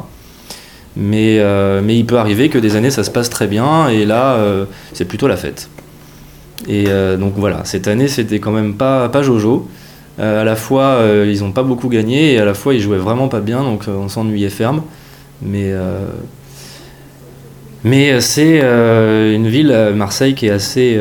Mais, 0.97 1.39
euh, 1.39 1.81
mais 1.83 1.97
il 1.97 2.05
peut 2.05 2.19
arriver 2.19 2.49
que 2.49 2.59
des 2.59 2.75
années 2.75 2.91
ça 2.91 3.05
se 3.05 3.11
passe 3.11 3.31
très 3.31 3.47
bien 3.47 3.89
et 3.89 4.05
là 4.05 4.35
euh, 4.35 4.65
c'est 4.93 5.05
plutôt 5.05 5.29
la 5.29 5.37
fête. 5.37 5.71
Et 6.67 6.87
donc 7.19 7.35
voilà, 7.37 7.65
cette 7.65 7.87
année 7.87 8.09
c'était 8.09 8.41
quand 8.41 8.51
même 8.51 8.75
pas, 8.75 9.09
pas 9.09 9.23
Jojo. 9.23 9.69
à 10.19 10.43
la 10.43 10.57
fois 10.57 10.99
ils 11.25 11.39
n'ont 11.41 11.53
pas 11.53 11.63
beaucoup 11.63 11.89
gagné 11.89 12.33
et 12.33 12.39
à 12.41 12.45
la 12.45 12.53
fois 12.53 12.75
ils 12.75 12.81
jouaient 12.81 12.99
vraiment 12.99 13.29
pas 13.29 13.39
bien 13.39 13.63
donc 13.63 13.85
on 13.87 14.09
s'ennuyait 14.09 14.51
ferme. 14.51 14.83
Mais 15.41 15.73
c'est 18.21 18.61
une 18.61 19.47
ville, 19.47 19.93
Marseille, 19.95 20.35
qui 20.35 20.49
est 20.49 20.51
assez, 20.51 21.01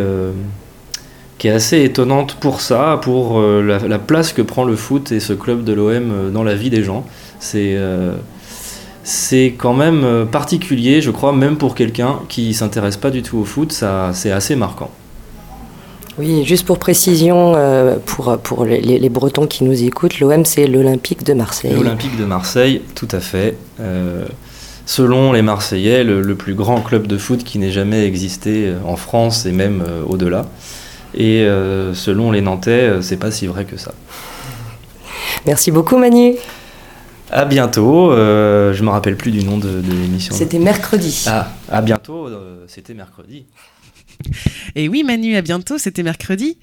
qui 1.38 1.48
est 1.48 1.52
assez 1.52 1.84
étonnante 1.84 2.36
pour 2.36 2.62
ça, 2.62 3.00
pour 3.02 3.40
euh, 3.40 3.62
la, 3.62 3.80
la 3.80 4.00
place 4.00 4.34
que 4.34 4.42
prend 4.42 4.66
le 4.66 4.76
foot 4.76 5.12
et 5.12 5.20
ce 5.20 5.34
club 5.34 5.64
de 5.64 5.74
l'OM 5.74 5.88
euh, 5.90 6.30
dans 6.30 6.44
la 6.44 6.56
vie 6.56 6.70
des 6.70 6.84
gens. 6.84 7.06
C'est 7.40 7.76
euh, 7.76 8.14
c'est 9.04 9.54
quand 9.58 9.74
même 9.74 10.28
particulier, 10.30 11.02
je 11.02 11.12
crois, 11.12 11.32
même 11.32 11.56
pour 11.56 11.76
quelqu'un 11.76 12.20
qui 12.28 12.54
s'intéresse 12.54 12.98
pas 12.98 13.10
du 13.10 13.22
tout 13.22 13.38
au 13.38 13.46
foot, 13.46 13.72
ça, 13.72 14.12
c'est 14.14 14.32
assez 14.32 14.58
marquant. 14.58 14.92
Oui, 16.18 16.44
juste 16.44 16.66
pour 16.66 16.78
précision, 16.78 17.54
euh, 17.56 17.96
pour, 18.06 18.38
pour 18.40 18.66
les, 18.66 19.10
Bretons 19.10 19.48
qui 19.48 19.64
nous 19.64 19.82
écoutent, 19.82 20.20
l'OM 20.20 20.44
c'est 20.44 20.68
l'Olympique 20.68 21.24
de 21.24 21.34
Marseille. 21.34 21.72
L'Olympique 21.74 22.18
de 22.18 22.26
Marseille, 22.26 22.82
tout 22.96 23.08
à 23.14 23.22
fait. 23.22 23.56
Selon 24.86 25.32
les 25.32 25.42
Marseillais, 25.42 26.04
le, 26.04 26.22
le 26.22 26.36
plus 26.36 26.54
grand 26.54 26.82
club 26.82 27.08
de 27.08 27.18
foot 27.18 27.46
qui 27.46 27.60
n'ait 27.60 27.72
jamais 27.72 28.06
existé 28.06 28.74
en 28.86 28.98
France 28.98 29.46
et 29.46 29.54
même 29.54 29.86
au-delà. 30.06 30.48
Et 31.14 31.44
euh, 31.44 31.94
selon 31.94 32.32
les 32.32 32.42
Nantais, 32.42 32.72
euh, 32.90 33.02
c'est 33.02 33.18
pas 33.18 33.32
si 33.32 33.48
vrai 33.48 33.66
que 33.66 33.78
ça. 33.78 33.94
Merci 35.46 35.72
beaucoup 35.72 35.98
Manu. 35.98 36.36
À 37.32 37.46
bientôt. 37.46 38.12
euh, 38.12 38.74
je 38.74 38.84
me 38.84 38.90
rappelle 38.90 39.18
plus 39.18 39.32
du 39.32 39.44
nom 39.44 39.58
de, 39.58 39.82
de 39.82 39.92
l'émission. 39.92 40.34
C'était 40.36 40.60
mercredi. 40.60 41.26
Ah, 41.28 41.50
à 41.70 41.82
bientôt. 41.82 42.28
euh, 42.28 42.64
C'était 42.68 42.94
mercredi. 42.94 43.46
Et 44.76 44.90
oui, 44.90 45.04
Manu, 45.04 45.36
à 45.36 45.42
bientôt, 45.42 45.78
c'était 45.78 46.04
mercredi. 46.04 46.58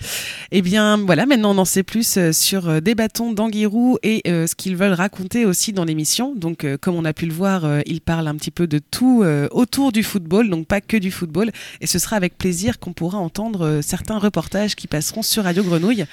Eh 0.50 0.62
bien, 0.62 0.98
voilà, 0.98 1.26
maintenant 1.26 1.54
on 1.54 1.58
en 1.58 1.64
sait 1.64 1.82
plus 1.82 2.16
euh, 2.16 2.32
sur 2.32 2.68
euh, 2.68 2.80
des 2.80 2.94
bâtons 2.94 3.32
d'Anguirou 3.32 3.98
et 4.02 4.22
euh, 4.26 4.46
ce 4.46 4.54
qu'ils 4.54 4.76
veulent 4.76 4.92
raconter 4.92 5.46
aussi 5.46 5.72
dans 5.72 5.84
l'émission. 5.84 6.34
Donc, 6.34 6.66
comme 6.80 6.94
on 6.94 7.04
a 7.04 7.12
pu 7.12 7.26
le 7.26 7.32
voir, 7.32 7.64
ils 7.86 8.00
parlent 8.00 8.28
un 8.28 8.36
petit 8.36 8.50
peu 8.50 8.66
de 8.66 8.78
tout 8.78 9.24
autour 9.50 9.92
du 9.92 10.02
football, 10.02 10.50
donc 10.50 10.66
pas 10.66 10.80
que 10.80 10.96
du 10.96 11.10
football. 11.10 11.50
Et 11.80 11.86
ce 11.86 11.98
sera 11.98 12.16
avec 12.16 12.36
plaisir 12.36 12.78
qu'on 12.78 12.92
pourra 12.92 13.18
entendre 13.18 13.80
certains 13.82 14.18
reportages 14.18 14.74
qui 14.74 14.86
passeront 14.86 15.22
sur 15.22 15.44
Radio 15.44 15.62
Grenouille. 15.62 16.04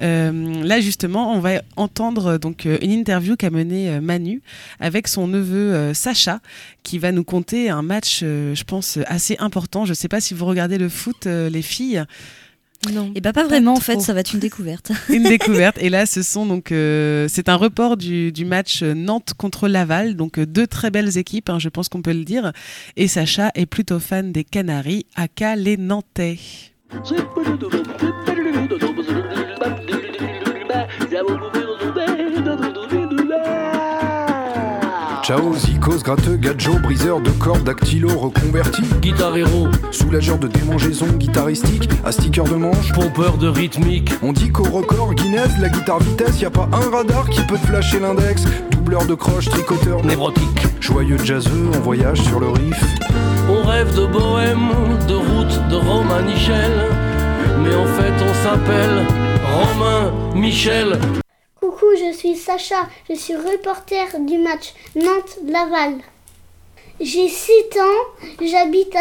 Là, 0.00 0.80
justement, 0.80 1.32
on 1.32 1.40
va 1.40 1.62
entendre 1.76 2.38
donc 2.38 2.66
une 2.80 2.90
interview 2.90 3.36
qu'a 3.36 3.50
menée 3.50 4.00
Manu 4.00 4.42
avec 4.80 5.08
son 5.08 5.26
neveu 5.26 5.92
Sacha, 5.94 6.40
qui 6.82 6.98
va 6.98 7.12
nous 7.12 7.24
conter 7.24 7.70
un 7.70 7.82
match, 7.82 8.20
je 8.20 8.64
pense, 8.64 8.98
assez 9.06 9.36
important. 9.38 9.84
Je 9.84 9.90
ne 9.90 9.96
sais 9.96 10.08
pas 10.08 10.20
si 10.20 10.34
vous 10.34 10.44
regardez 10.46 10.78
le 10.78 10.85
foot, 10.88 11.26
euh, 11.26 11.48
les 11.48 11.62
filles. 11.62 12.04
Non. 12.92 13.10
Et 13.14 13.20
bah 13.20 13.32
pas 13.32 13.44
vraiment 13.44 13.74
en 13.74 13.80
fait, 13.80 14.00
ça 14.00 14.12
va 14.12 14.20
être 14.20 14.34
une 14.34 14.40
découverte. 14.40 14.92
Une 15.08 15.24
découverte. 15.24 15.78
Et 15.80 15.88
là, 15.88 16.06
ce 16.06 16.22
sont 16.22 16.46
donc, 16.46 16.70
euh, 16.72 17.26
c'est 17.28 17.48
un 17.48 17.56
report 17.56 17.96
du, 17.96 18.32
du 18.32 18.44
match 18.44 18.82
euh, 18.82 18.94
Nantes 18.94 19.32
contre 19.36 19.66
Laval. 19.66 20.14
Donc 20.14 20.38
euh, 20.38 20.46
deux 20.46 20.66
très 20.66 20.90
belles 20.90 21.18
équipes, 21.18 21.50
hein, 21.50 21.58
je 21.58 21.68
pense 21.68 21.88
qu'on 21.88 22.02
peut 22.02 22.12
le 22.12 22.24
dire. 22.24 22.52
Et 22.96 23.08
Sacha 23.08 23.50
est 23.54 23.66
plutôt 23.66 23.98
fan 23.98 24.30
des 24.30 24.44
Canaries, 24.44 25.06
aka 25.16 25.56
les 25.56 25.76
Nantais. 25.76 26.38
Ciao, 35.26 35.52
zikos, 35.56 36.04
gratteux, 36.04 36.36
gadjo, 36.36 36.78
briseur 36.78 37.20
de 37.20 37.30
cordes, 37.30 37.64
dactylo, 37.64 38.10
reconverti. 38.10 38.82
Guitar 39.00 39.36
héros, 39.36 39.66
Soulageur 39.90 40.38
de 40.38 40.46
démangeaisons 40.46 41.08
guitaristique, 41.08 41.88
à 42.04 42.12
sticker 42.12 42.44
de 42.44 42.54
manche. 42.54 42.92
pompeur 42.92 43.36
de 43.36 43.48
rythmique, 43.48 44.12
On 44.22 44.32
dit 44.32 44.50
qu'au 44.52 44.62
record 44.62 45.14
Guinness, 45.14 45.58
la 45.58 45.68
guitare 45.68 45.98
vitesse, 45.98 46.40
y 46.40 46.44
a 46.44 46.50
pas 46.50 46.68
un 46.72 46.90
radar 46.96 47.28
qui 47.28 47.42
peut 47.42 47.56
te 47.56 47.66
flasher 47.66 47.98
l'index. 47.98 48.44
Doubleur 48.70 49.04
de 49.04 49.14
croche, 49.14 49.46
tricoteur, 49.46 50.04
névrotique. 50.04 50.64
joyeux 50.78 51.18
jazzeux, 51.18 51.70
en 51.74 51.80
voyage 51.80 52.22
sur 52.22 52.38
le 52.38 52.50
riff. 52.50 52.84
On 53.50 53.66
rêve 53.66 53.92
de 53.96 54.06
bohème, 54.06 54.68
de 55.08 55.14
route, 55.14 55.68
de 55.68 55.74
Romain 55.74 56.22
Michel. 56.22 56.70
Mais 57.64 57.74
en 57.74 57.86
fait, 57.86 58.14
on 58.22 58.34
s'appelle 58.44 59.04
Romain 59.44 60.12
Michel. 60.36 60.96
Coucou, 61.66 61.96
je 61.98 62.12
suis 62.12 62.36
Sacha, 62.36 62.88
je 63.10 63.16
suis 63.16 63.34
reporter 63.34 64.06
du 64.20 64.38
match 64.38 64.72
Nantes-Laval. 64.94 65.98
J'ai 67.00 67.28
7 67.28 67.76
ans, 67.78 68.24
j'habite 68.40 68.94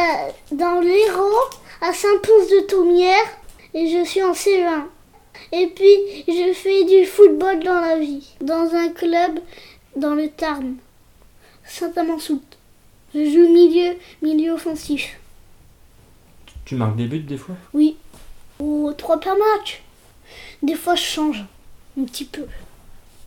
dans 0.51 0.79
l'Hérault, 0.79 1.49
à 1.79 1.93
Saint-Pons-de-Thomière, 1.93 3.37
et 3.75 3.87
je 3.87 4.03
suis 4.03 4.23
en 4.23 4.31
CE1. 4.31 4.85
Et 5.51 5.67
puis, 5.67 6.23
je 6.27 6.53
fais 6.53 6.85
du 6.85 7.05
football 7.05 7.63
dans 7.63 7.79
la 7.79 7.99
vie, 7.99 8.27
dans 8.41 8.73
un 8.73 8.89
club 8.89 9.39
dans 9.95 10.15
le 10.15 10.27
Tarn, 10.29 10.77
Saint-Amand-Soult. 11.65 12.41
Je 13.13 13.25
joue 13.25 13.47
milieu, 13.47 13.95
milieu 14.23 14.53
offensif. 14.53 15.19
Tu 16.65 16.73
marques 16.73 16.95
des 16.95 17.05
buts 17.05 17.19
des 17.19 17.37
fois? 17.37 17.57
Oui. 17.75 17.95
Ou 18.59 18.91
trois 18.97 19.19
par 19.19 19.35
match. 19.37 19.83
Des 20.63 20.73
fois, 20.73 20.95
je 20.95 21.03
change. 21.03 21.45
Un 21.97 22.03
petit 22.03 22.25
peu. 22.25 22.43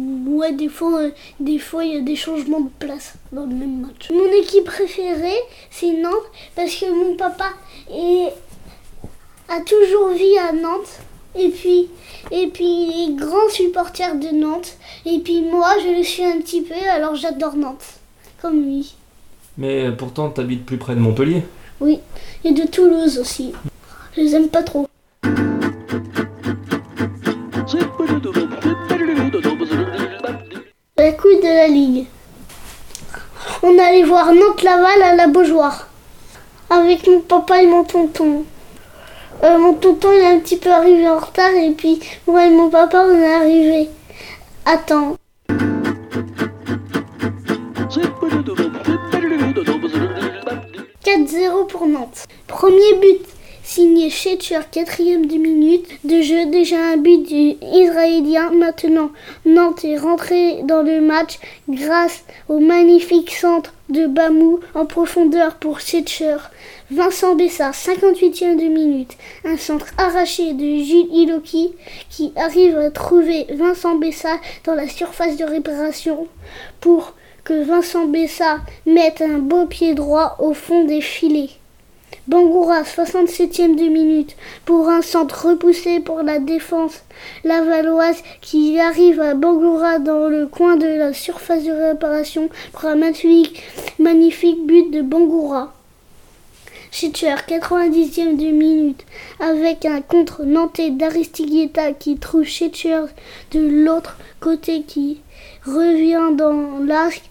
Ouais, 0.00 0.52
des 0.52 0.68
fois, 0.68 1.00
euh, 1.00 1.10
des 1.40 1.58
fois, 1.58 1.84
il 1.84 1.94
y 1.94 1.96
a 1.96 2.00
des 2.00 2.16
changements 2.16 2.60
de 2.60 2.70
place 2.78 3.14
dans 3.32 3.46
le 3.46 3.54
même 3.54 3.80
match. 3.80 4.10
Mon 4.10 4.30
équipe 4.40 4.64
préférée, 4.64 5.40
c'est 5.70 5.92
Nantes, 5.92 6.30
parce 6.54 6.74
que 6.76 6.86
mon 6.86 7.16
papa 7.16 7.46
est, 7.90 8.28
a 9.48 9.60
toujours 9.60 10.10
vécu 10.10 10.38
à 10.38 10.52
Nantes. 10.52 11.00
Et 11.34 11.48
puis, 11.48 11.88
et 12.30 12.46
puis, 12.48 12.64
il 12.64 13.10
est 13.10 13.14
grand 13.16 13.48
supporter 13.50 14.16
de 14.16 14.28
Nantes. 14.28 14.76
Et 15.04 15.18
puis, 15.18 15.42
moi, 15.42 15.74
je 15.82 15.96
le 15.96 16.04
suis 16.04 16.24
un 16.24 16.38
petit 16.40 16.62
peu, 16.62 16.74
alors 16.92 17.16
j'adore 17.16 17.56
Nantes. 17.56 17.98
Comme 18.40 18.62
lui. 18.62 18.94
Mais 19.56 19.90
pourtant, 19.90 20.30
t'habites 20.30 20.64
plus 20.64 20.78
près 20.78 20.94
de 20.94 21.00
Montpellier. 21.00 21.42
Oui. 21.80 21.98
Et 22.44 22.52
de 22.52 22.66
Toulouse 22.66 23.18
aussi. 23.18 23.52
Je 24.14 24.20
les 24.20 24.34
aime 24.36 24.48
pas 24.48 24.62
trop. 24.62 24.86
La 31.54 31.68
Ligue. 31.68 32.06
On 33.62 33.78
allait 33.78 34.04
voir 34.04 34.32
Nantes-Laval 34.32 35.02
à 35.02 35.14
la 35.14 35.26
Beaujoire. 35.26 35.88
Avec 36.70 37.06
mon 37.06 37.20
papa 37.20 37.62
et 37.62 37.66
mon 37.66 37.84
tonton. 37.84 38.44
Euh, 39.42 39.58
mon 39.58 39.74
tonton 39.74 40.08
il 40.12 40.18
est 40.18 40.26
un 40.26 40.38
petit 40.40 40.56
peu 40.56 40.70
arrivé 40.70 41.08
en 41.08 41.18
retard 41.18 41.52
et 41.52 41.70
puis 41.70 42.00
moi 42.26 42.44
et 42.44 42.50
mon 42.50 42.68
papa 42.70 43.04
on 43.06 43.20
est 43.20 43.32
arrivé 43.32 43.88
temps. 44.76 45.16
4-0 51.04 51.66
pour 51.68 51.86
Nantes. 51.86 52.26
Premier 52.46 52.94
but 53.00 53.24
signé 53.78 54.10
Schetcher, 54.10 54.58
quatrième 54.72 55.26
de 55.26 55.36
minute 55.36 55.88
de 56.02 56.20
jeu. 56.20 56.46
Déjà 56.46 56.78
un 56.78 56.96
but 56.96 57.22
du 57.22 57.54
Israélien. 57.62 58.50
Maintenant, 58.50 59.12
Nantes 59.46 59.84
est 59.84 59.96
rentré 59.96 60.64
dans 60.64 60.82
le 60.82 61.00
match 61.00 61.38
grâce 61.68 62.24
au 62.48 62.58
magnifique 62.58 63.30
centre 63.30 63.72
de 63.88 64.08
Bamou 64.08 64.58
en 64.74 64.84
profondeur 64.84 65.54
pour 65.58 65.78
Schetcher. 65.78 66.38
Vincent 66.90 67.36
Bessa, 67.36 67.70
58e 67.70 68.56
de 68.56 68.66
minute. 68.66 69.16
Un 69.44 69.56
centre 69.56 69.86
arraché 69.96 70.54
de 70.54 70.82
Gilles 70.82 71.12
Iloki 71.12 71.72
qui 72.10 72.32
arrive 72.34 72.76
à 72.78 72.90
trouver 72.90 73.46
Vincent 73.50 73.94
Bessa 73.94 74.40
dans 74.64 74.74
la 74.74 74.88
surface 74.88 75.36
de 75.36 75.44
réparation 75.44 76.26
pour 76.80 77.14
que 77.44 77.62
Vincent 77.62 78.06
Bessa 78.06 78.58
mette 78.86 79.22
un 79.22 79.38
beau 79.38 79.66
pied 79.66 79.94
droit 79.94 80.34
au 80.40 80.52
fond 80.52 80.82
des 80.82 81.00
filets. 81.00 81.50
Bangoura, 82.28 82.82
67e 82.82 83.74
de 83.74 83.88
minute, 83.88 84.36
pour 84.66 84.88
un 84.90 85.00
centre 85.00 85.48
repoussé 85.48 86.00
pour 86.00 86.22
la 86.22 86.38
défense 86.38 87.02
lavalloise 87.42 88.22
qui 88.42 88.78
arrive 88.78 89.20
à 89.20 89.34
Bangoura 89.34 89.98
dans 89.98 90.28
le 90.28 90.46
coin 90.46 90.76
de 90.76 90.86
la 90.86 91.14
surface 91.14 91.64
de 91.64 91.72
réparation 91.72 92.50
pour 92.72 92.84
un 92.84 92.96
magnifique, 92.96 93.62
magnifique 93.98 94.66
but 94.66 94.90
de 94.90 95.00
Bangoura. 95.00 95.72
Schitcher, 96.90 97.36
90e 97.46 98.36
de 98.36 98.50
minute, 98.50 99.04
avec 99.40 99.84
un 99.84 100.00
contre 100.00 100.44
nantais 100.44 100.90
d'Aristigueta 100.90 101.92
qui 101.92 102.16
trouve 102.16 102.44
Schitcher 102.44 103.02
de 103.52 103.84
l'autre 103.84 104.16
côté 104.40 104.82
qui 104.82 105.20
revient 105.64 106.34
dans 106.34 106.78
l'arc. 106.84 107.22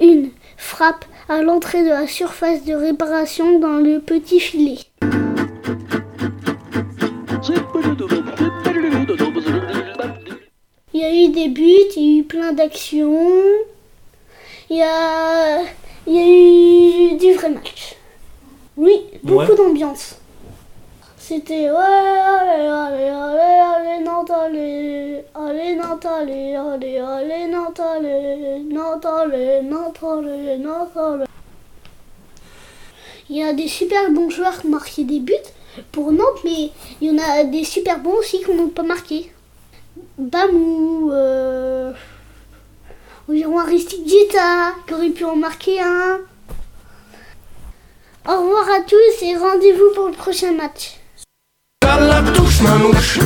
Une 0.00 0.30
frappe 0.56 1.04
à 1.28 1.42
l'entrée 1.42 1.82
de 1.82 1.88
la 1.88 2.06
surface 2.06 2.64
de 2.64 2.74
réparation 2.74 3.58
dans 3.58 3.78
le 3.78 4.00
petit 4.00 4.40
filet. 4.40 4.78
Il 10.92 11.00
y 11.00 11.04
a 11.04 11.12
eu 11.14 11.28
des 11.28 11.48
buts, 11.48 11.62
il 11.96 12.02
y 12.02 12.16
a 12.16 12.20
eu 12.20 12.24
plein 12.24 12.52
d'actions. 12.52 13.32
Il 14.70 14.76
y 14.76 14.82
a, 14.82 15.60
il 16.06 16.12
y 16.14 16.18
a 16.18 17.14
eu 17.14 17.16
du 17.18 17.32
vrai 17.34 17.50
match. 17.50 17.96
Oui, 18.76 19.02
beaucoup 19.22 19.52
Ouais. 19.52 19.56
d'ambiance. 19.56 20.16
C'était 21.26 21.70
ouais, 21.70 21.78
allez, 21.78 22.66
allez, 22.66 23.08
allez, 23.08 23.96
allez, 23.96 24.04
Nantes, 24.04 24.30
allez, 24.30 25.24
allez, 25.34 25.74
Nantes, 25.74 26.04
allez, 26.04 26.54
allez, 26.54 26.98
allez, 26.98 27.46
Nantes, 27.46 27.80
allez, 27.80 28.60
Nantes, 28.60 29.06
il 33.30 33.36
y 33.38 33.42
a 33.42 33.54
des 33.54 33.68
super 33.68 34.10
bons 34.10 34.28
joueurs 34.28 34.60
qui 34.60 34.66
ont 34.66 34.70
marqué 34.70 35.04
des 35.04 35.20
buts 35.20 35.32
pour 35.92 36.12
Nantes, 36.12 36.44
mais 36.44 36.70
il 37.00 37.08
y 37.08 37.10
en 37.10 37.16
a 37.16 37.44
des 37.44 37.64
super 37.64 38.00
bons 38.00 38.18
aussi 38.18 38.42
qui 38.42 38.52
n'ont 38.52 38.68
pas 38.68 38.82
marqué. 38.82 39.32
Bamou, 40.18 41.10
euh, 41.10 41.94
environ 43.30 43.60
Aristide 43.60 44.06
Gita, 44.06 44.74
qui 44.86 44.92
aurait 44.92 45.08
pu 45.08 45.24
en 45.24 45.36
marquer 45.36 45.80
un. 45.80 46.18
Au 48.28 48.42
revoir 48.42 48.68
à 48.68 48.80
tous 48.82 49.22
et 49.22 49.34
rendez-vous 49.38 49.94
pour 49.94 50.08
le 50.08 50.12
prochain 50.12 50.52
match. 50.52 50.98
T'as 51.84 52.00
la 52.00 52.22
touche 52.32 52.62
manouche, 52.62 53.18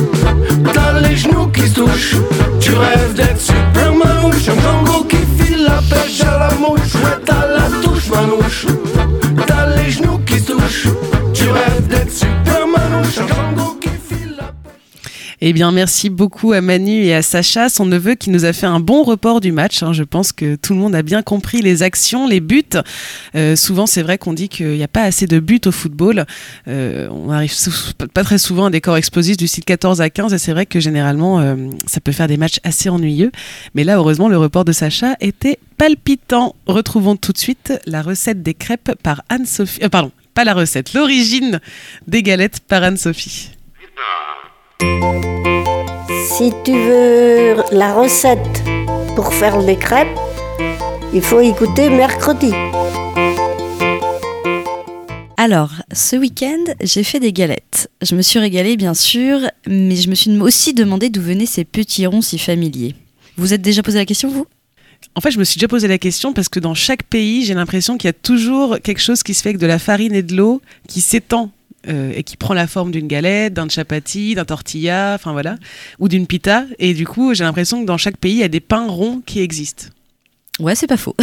t'as 0.73 0.99
les 0.99 1.15
genoux 1.15 1.47
qui 1.47 1.61
se 1.61 1.75
touchent. 1.75 2.15
Tu 2.59 2.71
rêves 2.73 3.13
d'être 3.13 3.39
super 3.39 3.93
manouche, 3.95 4.49
un 4.49 4.59
Django 4.61 5.05
qui 5.05 5.21
file 5.37 5.63
la 5.63 5.79
pêche 5.89 6.21
à 6.21 6.37
la 6.37 6.53
mouche. 6.55 6.93
Ouais, 6.95 7.17
t'as 7.25 7.47
la 7.47 7.69
touche 7.81 8.09
manouche, 8.09 8.65
Eh 15.41 15.53
bien, 15.53 15.71
merci 15.71 16.09
beaucoup 16.09 16.51
à 16.51 16.59
Manu 16.59 17.05
et 17.05 17.13
à 17.13 17.21
Sacha, 17.21 17.69
son 17.69 17.85
neveu, 17.85 18.15
qui 18.15 18.29
nous 18.29 18.43
a 18.43 18.51
fait 18.51 18.65
un 18.65 18.81
bon 18.81 19.03
report 19.03 19.39
du 19.39 19.53
match. 19.53 19.81
hein. 19.83 19.93
Je 19.93 20.03
pense 20.03 20.33
que 20.33 20.55
tout 20.55 20.73
le 20.73 20.79
monde 20.79 20.93
a 20.93 21.01
bien 21.01 21.21
compris 21.21 21.61
les 21.61 21.81
actions, 21.81 22.27
les 22.27 22.41
buts. 22.41 22.65
Euh, 23.35 23.55
souvent, 23.55 23.85
c'est 23.85 24.01
vrai 24.01 24.17
qu'on 24.17 24.33
dit 24.33 24.49
qu'il 24.49 24.71
n'y 24.71 24.83
a 24.83 24.89
pas 24.89 25.03
assez 25.03 25.27
de 25.27 25.39
buts 25.39 25.61
au 25.65 25.71
football. 25.71 26.25
Euh, 26.67 27.07
on 27.09 27.29
arrive 27.29 27.53
pas 28.13 28.23
très 28.25 28.37
souvent 28.37 28.65
à 28.65 28.69
des 28.69 28.81
corps 28.81 28.97
explosifs 28.97 29.37
du 29.37 29.47
site 29.47 29.63
14 29.63 30.01
à 30.01 30.09
15, 30.09 30.33
et 30.33 30.37
c'est 30.37 30.51
vrai 30.51 30.65
que 30.65 30.81
généralement, 30.81 31.39
euh, 31.39 31.55
ça 31.87 32.01
peut 32.01 32.11
faire 32.11 32.27
des 32.27 32.35
matchs 32.37 32.59
assez 32.65 32.89
ennuyeux. 32.89 33.31
Mais 33.75 33.85
là, 33.85 33.95
heureusement, 33.95 34.27
le 34.27 34.37
report 34.37 34.65
de 34.65 34.73
Sacha 34.73 35.15
était 35.21 35.57
palpitant. 35.77 36.53
Retrouvons 36.67 37.15
tout 37.15 37.31
de 37.31 37.37
suite 37.37 37.71
la 37.85 38.01
recette 38.01 38.43
des 38.43 38.55
crêpes 38.55 38.91
par 39.01 39.23
Anne-Sophie. 39.29 39.79
pardon, 39.89 40.11
pas 40.33 40.43
la 40.43 40.53
recette, 40.53 40.93
l'origine 40.93 41.61
des 42.07 42.23
galettes 42.23 42.59
par 42.59 42.83
Anne-Sophie. 42.83 43.51
Si 46.39 46.53
tu 46.63 46.71
veux 46.71 47.57
la 47.73 47.93
recette 47.93 48.63
pour 49.13 49.33
faire 49.33 49.59
les 49.59 49.75
crêpes, 49.75 50.07
il 51.13 51.21
faut 51.21 51.41
écouter 51.41 51.89
mercredi. 51.89 52.53
Alors, 55.35 55.71
ce 55.91 56.15
week-end, 56.15 56.63
j'ai 56.81 57.03
fait 57.03 57.19
des 57.19 57.33
galettes. 57.33 57.89
Je 58.01 58.15
me 58.15 58.21
suis 58.21 58.39
régalée, 58.39 58.77
bien 58.77 58.93
sûr, 58.93 59.51
mais 59.67 59.97
je 59.97 60.09
me 60.09 60.15
suis 60.15 60.31
aussi 60.39 60.73
demandé 60.73 61.09
d'où 61.09 61.21
venaient 61.21 61.45
ces 61.45 61.65
petits 61.65 62.05
ronds 62.05 62.21
si 62.21 62.39
familiers. 62.39 62.95
Vous 63.35 63.53
êtes 63.53 63.61
déjà 63.61 63.83
posé 63.83 63.97
la 63.97 64.05
question, 64.05 64.29
vous? 64.29 64.47
En 65.15 65.19
fait, 65.19 65.31
je 65.31 65.39
me 65.39 65.43
suis 65.43 65.57
déjà 65.57 65.67
posé 65.67 65.89
la 65.89 65.97
question 65.97 66.31
parce 66.31 66.47
que 66.47 66.61
dans 66.61 66.73
chaque 66.73 67.03
pays, 67.03 67.43
j'ai 67.43 67.53
l'impression 67.53 67.97
qu'il 67.97 68.07
y 68.07 68.11
a 68.11 68.13
toujours 68.13 68.77
quelque 68.81 69.01
chose 69.01 69.23
qui 69.23 69.33
se 69.33 69.41
fait 69.41 69.49
avec 69.49 69.59
de 69.59 69.67
la 69.67 69.79
farine 69.79 70.13
et 70.13 70.23
de 70.23 70.37
l'eau 70.37 70.61
qui 70.87 71.01
s'étend 71.01 71.51
euh, 71.87 72.11
et 72.15 72.23
qui 72.23 72.35
prend 72.35 72.53
la 72.53 72.67
forme 72.67 72.91
d'une 72.91 73.07
galette, 73.07 73.53
d'un 73.53 73.69
chapati, 73.69 74.35
d'un 74.35 74.45
tortilla, 74.45 75.13
enfin 75.15 75.31
voilà, 75.31 75.55
ou 75.99 76.09
d'une 76.09 76.27
pita. 76.27 76.65
Et 76.77 76.93
du 76.93 77.07
coup, 77.07 77.33
j'ai 77.33 77.43
l'impression 77.43 77.81
que 77.81 77.85
dans 77.85 77.97
chaque 77.97 78.17
pays, 78.17 78.33
il 78.33 78.39
y 78.39 78.43
a 78.43 78.49
des 78.49 78.59
pains 78.59 78.87
ronds 78.87 79.21
qui 79.25 79.39
existent. 79.39 79.85
Ouais, 80.59 80.75
c'est 80.75 80.87
pas 80.87 80.97
faux. 80.97 81.15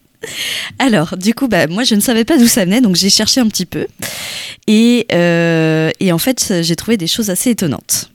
Alors, 0.78 1.16
du 1.16 1.32
coup, 1.32 1.48
bah, 1.48 1.66
moi, 1.68 1.84
je 1.84 1.94
ne 1.94 2.00
savais 2.00 2.24
pas 2.24 2.36
d'où 2.36 2.48
ça 2.48 2.64
venait, 2.64 2.80
donc 2.80 2.96
j'ai 2.96 3.08
cherché 3.08 3.40
un 3.40 3.48
petit 3.48 3.66
peu. 3.66 3.86
Et, 4.66 5.06
euh, 5.12 5.90
et 6.00 6.12
en 6.12 6.18
fait, 6.18 6.62
j'ai 6.62 6.76
trouvé 6.76 6.96
des 6.96 7.06
choses 7.06 7.30
assez 7.30 7.50
étonnantes. 7.50 8.10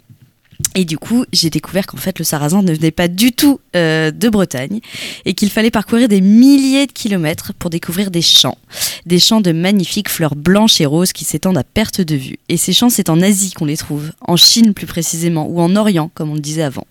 Et 0.76 0.86
du 0.86 0.98
coup, 0.98 1.26
j'ai 1.32 1.50
découvert 1.50 1.86
qu'en 1.86 1.98
fait, 1.98 2.18
le 2.20 2.26
sarrasin 2.26 2.62
ne 2.64 2.74
venait 2.74 2.92
pas 2.92 3.08
du 3.08 3.32
tout 3.32 3.60
euh, 3.76 4.12
de 4.12 4.30
Bretagne 4.30 4.80
et 5.26 5.34
qu'il 5.34 5.50
fallait 5.50 5.72
parcourir 5.72 6.08
des 6.08 6.22
milliers 6.22 6.88
de 6.88 6.92
kilomètres 6.92 7.54
pour 7.60 7.70
découvrir 7.70 8.10
des 8.10 8.22
champs. 8.22 8.58
Des 9.06 9.20
champs 9.20 9.42
de 9.42 9.52
magnifiques 9.52 10.10
fleurs 10.10 10.36
blanches 10.36 10.82
et 10.82 10.86
roses 10.86 11.14
qui 11.14 11.26
s'étendent 11.26 11.58
à 11.58 11.64
perte 11.64 12.02
de 12.02 12.16
vue. 12.16 12.38
Et 12.50 12.58
ces 12.58 12.74
champs, 12.74 12.90
c'est 12.90 13.10
en 13.10 13.22
Asie 13.22 13.52
qu'on 13.52 13.66
les 13.66 13.78
trouve, 13.78 14.12
en 14.22 14.36
Chine 14.36 14.74
plus 14.74 14.88
précisément, 14.88 15.48
ou 15.48 15.62
en 15.62 15.76
Orient, 15.76 16.10
comme 16.16 16.32
on 16.32 16.36
le 16.36 16.40
disait 16.40 16.64
avant. 16.64 16.88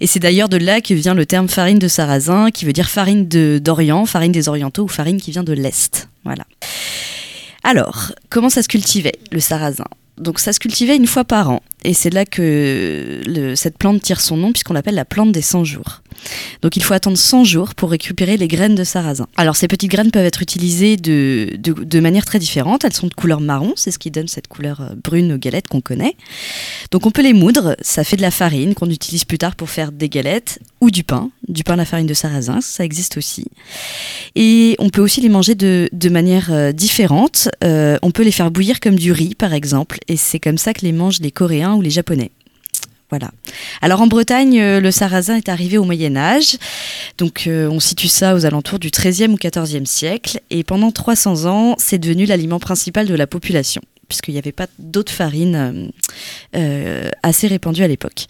Et 0.00 0.06
c'est 0.06 0.20
d'ailleurs 0.20 0.48
de 0.48 0.56
là 0.56 0.80
que 0.80 0.94
vient 0.94 1.14
le 1.14 1.26
terme 1.26 1.48
farine 1.48 1.78
de 1.78 1.88
sarrasin, 1.88 2.50
qui 2.50 2.64
veut 2.64 2.72
dire 2.72 2.90
farine 2.90 3.28
d'Orient, 3.28 4.04
farine 4.06 4.32
des 4.32 4.48
Orientaux 4.48 4.84
ou 4.84 4.88
farine 4.88 5.20
qui 5.20 5.30
vient 5.30 5.44
de 5.44 5.52
l'Est. 5.52 6.08
Voilà. 6.24 6.44
Alors, 7.62 8.12
comment 8.30 8.50
ça 8.50 8.62
se 8.62 8.68
cultivait, 8.68 9.18
le 9.30 9.38
sarrasin? 9.38 9.86
Donc 10.18 10.40
ça 10.40 10.52
se 10.52 10.60
cultivait 10.60 10.96
une 10.96 11.06
fois 11.06 11.24
par 11.24 11.50
an. 11.50 11.62
Et 11.84 11.94
c'est 11.94 12.10
là 12.10 12.24
que 12.24 13.52
cette 13.56 13.78
plante 13.78 14.02
tire 14.02 14.20
son 14.20 14.36
nom, 14.36 14.52
puisqu'on 14.52 14.74
l'appelle 14.74 14.94
la 14.94 15.04
plante 15.04 15.32
des 15.32 15.42
100 15.42 15.64
jours. 15.64 16.02
Donc 16.62 16.76
il 16.76 16.82
faut 16.82 16.94
attendre 16.94 17.18
100 17.18 17.44
jours 17.44 17.74
pour 17.74 17.90
récupérer 17.90 18.36
les 18.36 18.48
graines 18.48 18.74
de 18.74 18.84
sarrasin. 18.84 19.26
Alors 19.36 19.56
ces 19.56 19.68
petites 19.68 19.90
graines 19.90 20.10
peuvent 20.10 20.24
être 20.24 20.42
utilisées 20.42 20.96
de, 20.96 21.56
de, 21.58 21.72
de 21.72 22.00
manière 22.00 22.24
très 22.24 22.38
différente. 22.38 22.84
Elles 22.84 22.92
sont 22.92 23.06
de 23.06 23.14
couleur 23.14 23.40
marron, 23.40 23.72
c'est 23.76 23.90
ce 23.90 23.98
qui 23.98 24.10
donne 24.10 24.28
cette 24.28 24.48
couleur 24.48 24.80
euh, 24.80 24.94
brune 25.02 25.32
aux 25.32 25.38
galettes 25.38 25.68
qu'on 25.68 25.80
connaît. 25.80 26.16
Donc 26.90 27.06
on 27.06 27.10
peut 27.10 27.22
les 27.22 27.32
moudre, 27.32 27.76
ça 27.80 28.04
fait 28.04 28.16
de 28.16 28.22
la 28.22 28.30
farine 28.30 28.74
qu'on 28.74 28.90
utilise 28.90 29.24
plus 29.24 29.38
tard 29.38 29.56
pour 29.56 29.70
faire 29.70 29.92
des 29.92 30.08
galettes 30.08 30.58
ou 30.80 30.90
du 30.90 31.04
pain, 31.04 31.30
du 31.48 31.64
pain 31.64 31.74
à 31.74 31.76
la 31.76 31.84
farine 31.84 32.06
de 32.06 32.14
sarrasin, 32.14 32.60
ça 32.60 32.84
existe 32.84 33.16
aussi. 33.16 33.46
Et 34.34 34.76
on 34.78 34.90
peut 34.90 35.00
aussi 35.00 35.20
les 35.20 35.28
manger 35.28 35.54
de, 35.54 35.88
de 35.92 36.08
manière 36.08 36.52
euh, 36.52 36.72
différente. 36.72 37.48
Euh, 37.64 37.98
on 38.02 38.10
peut 38.10 38.22
les 38.22 38.32
faire 38.32 38.50
bouillir 38.50 38.80
comme 38.80 38.96
du 38.96 39.12
riz 39.12 39.34
par 39.34 39.52
exemple, 39.54 39.98
et 40.08 40.16
c'est 40.16 40.40
comme 40.40 40.58
ça 40.58 40.72
que 40.72 40.82
les 40.82 40.92
mangent 40.92 41.20
les 41.20 41.30
Coréens 41.30 41.71
ou 41.76 41.82
les 41.82 41.90
Japonais. 41.90 42.30
Voilà. 43.12 43.30
Alors 43.82 44.00
en 44.00 44.06
Bretagne, 44.06 44.58
euh, 44.58 44.80
le 44.80 44.90
sarrasin 44.90 45.36
est 45.36 45.50
arrivé 45.50 45.76
au 45.76 45.84
Moyen 45.84 46.16
Âge. 46.16 46.56
Donc 47.18 47.46
euh, 47.46 47.68
on 47.68 47.78
situe 47.78 48.08
ça 48.08 48.34
aux 48.34 48.46
alentours 48.46 48.78
du 48.78 48.88
XIIIe 48.88 49.28
ou 49.28 49.36
XIVe 49.36 49.84
siècle. 49.84 50.40
Et 50.48 50.64
pendant 50.64 50.90
300 50.90 51.44
ans, 51.44 51.74
c'est 51.76 51.98
devenu 51.98 52.24
l'aliment 52.24 52.58
principal 52.58 53.06
de 53.06 53.14
la 53.14 53.26
population 53.26 53.82
puisqu'il 54.08 54.32
n'y 54.32 54.38
avait 54.38 54.52
pas 54.52 54.66
d'autres 54.78 55.12
farines 55.12 55.90
euh, 56.54 57.10
assez 57.22 57.46
répandues 57.46 57.82
à 57.82 57.88
l'époque. 57.88 58.26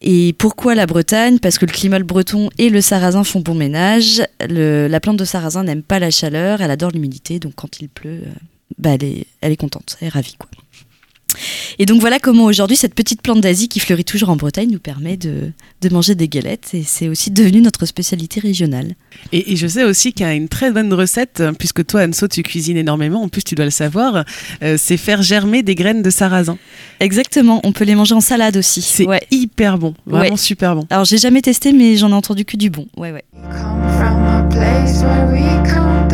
Et 0.00 0.34
pourquoi 0.38 0.74
la 0.74 0.86
Bretagne? 0.86 1.38
Parce 1.38 1.58
que 1.58 1.66
le 1.66 1.72
climat 1.72 1.98
le 1.98 2.04
breton 2.04 2.48
et 2.58 2.68
le 2.68 2.80
sarrasin 2.80 3.24
font 3.24 3.40
bon 3.40 3.54
ménage. 3.54 4.22
La 4.40 5.00
plante 5.00 5.16
de 5.16 5.24
sarrasin 5.24 5.64
n'aime 5.64 5.82
pas 5.82 5.98
la 5.98 6.12
chaleur, 6.12 6.60
elle 6.60 6.70
adore 6.70 6.92
l'humidité, 6.92 7.40
donc 7.40 7.54
quand 7.56 7.80
il 7.80 7.88
pleut, 7.88 8.22
bah, 8.78 8.90
elle, 8.90 9.04
est, 9.04 9.26
elle 9.40 9.50
est 9.50 9.56
contente, 9.56 9.96
elle 10.00 10.08
est 10.08 10.10
ravie. 10.10 10.36
Quoi. 10.38 10.48
Et 11.78 11.86
donc 11.86 12.00
voilà 12.00 12.18
comment 12.18 12.44
aujourd'hui 12.44 12.76
cette 12.76 12.94
petite 12.94 13.22
plante 13.22 13.40
d'Asie 13.40 13.68
qui 13.68 13.80
fleurit 13.80 14.04
toujours 14.04 14.30
en 14.30 14.36
Bretagne 14.36 14.70
nous 14.70 14.78
permet 14.78 15.16
de, 15.16 15.52
de 15.80 15.88
manger 15.88 16.14
des 16.14 16.28
galettes 16.28 16.70
et 16.74 16.82
c'est 16.82 17.08
aussi 17.08 17.30
devenu 17.30 17.60
notre 17.60 17.86
spécialité 17.86 18.40
régionale. 18.40 18.94
Et, 19.32 19.52
et 19.52 19.56
je 19.56 19.66
sais 19.66 19.84
aussi 19.84 20.12
qu'il 20.12 20.26
y 20.26 20.28
a 20.28 20.34
une 20.34 20.48
très 20.48 20.70
bonne 20.70 20.92
recette, 20.92 21.40
euh, 21.40 21.52
puisque 21.52 21.84
toi, 21.86 22.04
Anso, 22.06 22.28
tu 22.28 22.42
cuisines 22.42 22.76
énormément, 22.76 23.22
en 23.22 23.28
plus 23.28 23.42
tu 23.44 23.54
dois 23.54 23.64
le 23.64 23.70
savoir, 23.70 24.24
euh, 24.62 24.76
c'est 24.78 24.96
faire 24.96 25.22
germer 25.22 25.62
des 25.62 25.74
graines 25.74 26.02
de 26.02 26.10
sarrasin. 26.10 26.58
Exactement, 27.00 27.60
on 27.64 27.72
peut 27.72 27.84
les 27.84 27.94
manger 27.94 28.14
en 28.14 28.20
salade 28.20 28.56
aussi. 28.56 28.82
C'est 28.82 29.06
Ouais. 29.06 29.20
hyper 29.30 29.78
bon, 29.78 29.94
vraiment 30.06 30.30
Ouais. 30.32 30.36
super 30.36 30.74
bon. 30.76 30.86
Alors 30.90 31.04
j'ai 31.04 31.18
jamais 31.18 31.42
testé 31.42 31.72
mais 31.72 31.96
j'en 31.96 32.10
ai 32.10 32.14
entendu 32.14 32.44
que 32.44 32.56
du 32.56 32.70
bon. 32.70 32.86
Ouais 32.96 33.12
ouais. 33.12 33.24
come 33.32 33.82
from 33.98 34.24
a 34.24 34.42
place 34.50 35.02
where 35.02 35.26
we 35.32 35.42
count 35.72 36.08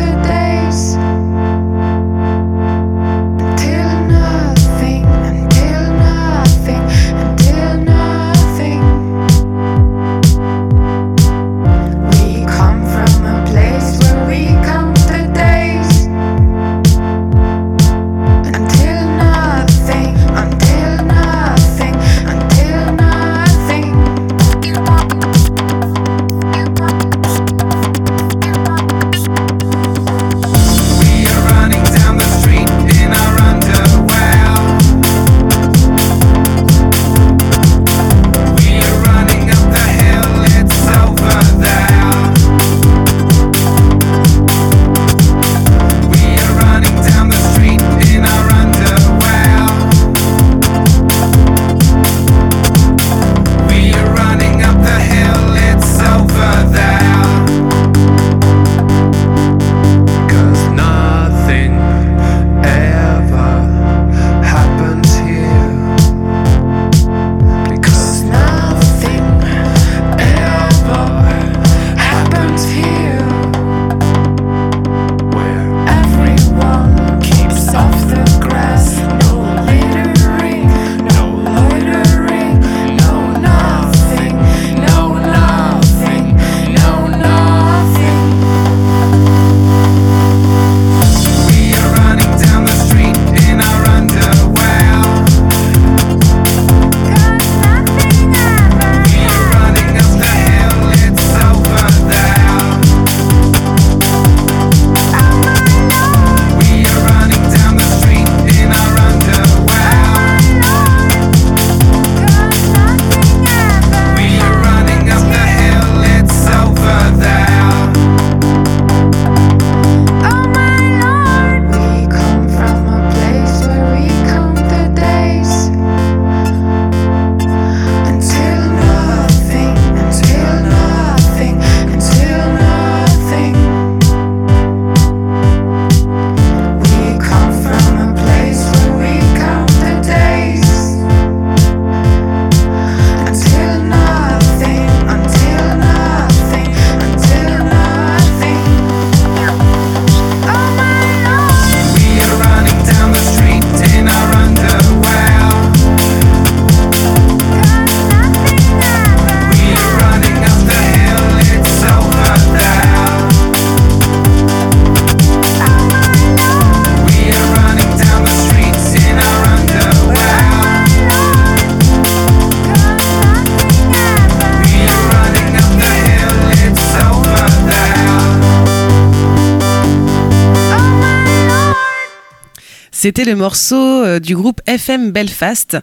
C'était 183.07 183.23
le 183.23 183.37
morceau 183.37 184.03
euh, 184.03 184.19
du 184.19 184.35
groupe 184.35 184.59
FM 184.67 185.11
Belfast 185.11 185.77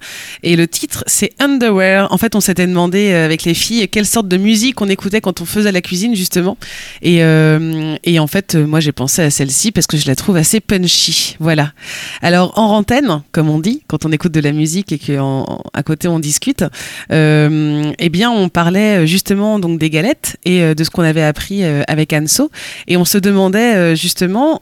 et 0.45 0.57
le 0.57 0.69
titre 0.69 1.03
c'est 1.07 1.33
Underwear. 1.41 2.13
En 2.13 2.19
fait, 2.19 2.37
on 2.37 2.41
s'était 2.41 2.67
demandé 2.67 3.11
euh, 3.13 3.25
avec 3.25 3.45
les 3.45 3.55
filles 3.55 3.89
quelle 3.89 4.07
sorte 4.07 4.29
de 4.29 4.37
musique 4.37 4.81
on 4.81 4.89
écoutait 4.89 5.21
quand 5.21 5.41
on 5.41 5.45
faisait 5.45 5.73
la 5.73 5.81
cuisine 5.81 6.15
justement. 6.15 6.57
Et, 7.03 7.23
euh, 7.23 7.97
en 8.19 8.27
fait, 8.27 8.55
euh, 8.55 8.67
moi 8.67 8.81
j'ai 8.81 8.93
pensé 8.93 9.23
à 9.23 9.31
celle-ci 9.31 9.73
parce 9.73 9.87
que 9.87 9.97
je 9.97 10.07
la 10.07 10.15
trouve 10.15 10.37
assez 10.37 10.61
punchy. 10.61 11.37
Voilà. 11.41 11.73
Alors 12.23 12.59
en 12.59 12.69
rantaine, 12.69 13.23
comme 13.33 13.49
on 13.49 13.59
dit, 13.59 13.83
quand 13.89 14.05
on 14.05 14.13
écoute 14.13 14.33
de 14.33 14.41
la 14.41 14.53
musique 14.53 14.93
et 14.93 14.99
qu'à 14.99 15.83
côté 15.85 16.09
on 16.09 16.19
discute, 16.19 16.65
eh 17.11 18.09
bien 18.11 18.31
on 18.31 18.49
parlait 18.49 19.07
justement 19.07 19.59
donc 19.59 19.79
des 19.79 19.91
galettes 19.91 20.37
et 20.45 20.75
de 20.75 20.85
ce 20.85 20.91
qu'on 20.91 21.03
avait 21.03 21.23
appris 21.23 21.65
avec 21.65 22.13
Anso 22.13 22.51
et 22.87 22.97
on 22.97 23.05
se 23.05 23.19
demandait 23.19 23.97
justement 23.97 24.61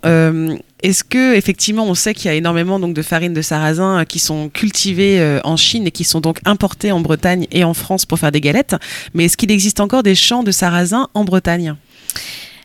est-ce 0.83 1.05
que 1.05 1.35
effectivement 1.35 1.85
on 1.85 1.95
sait 1.95 2.14
qu'il 2.14 2.27
y 2.27 2.29
a 2.29 2.35
énormément 2.35 2.79
donc 2.79 2.95
de 2.95 3.03
farines 3.03 3.35
de 3.35 3.42
sarrasin 3.42 4.05
qui 4.05 4.18
sont 4.18 4.49
cultivées 4.49 5.40
en 5.45 5.57
Chine 5.57 5.72
et 5.81 5.91
qui 5.91 6.05
sont 6.05 6.21
donc 6.21 6.39
importées 6.45 6.93
en 6.93 7.01
Bretagne 7.01 7.47
et 7.51 7.65
en 7.65 7.75
France 7.75 8.05
pour 8.07 8.19
faire 8.19 8.33
des 8.33 8.41
galettes, 8.41 8.77
mais 9.15 9.25
est-ce 9.25 9.37
qu'il 9.37 9.51
existe 9.51 9.81
encore 9.81 10.03
des 10.03 10.15
champs 10.15 10.43
de 10.43 10.51
sarrasin 10.53 11.09
en 11.15 11.25
Bretagne? 11.25 11.75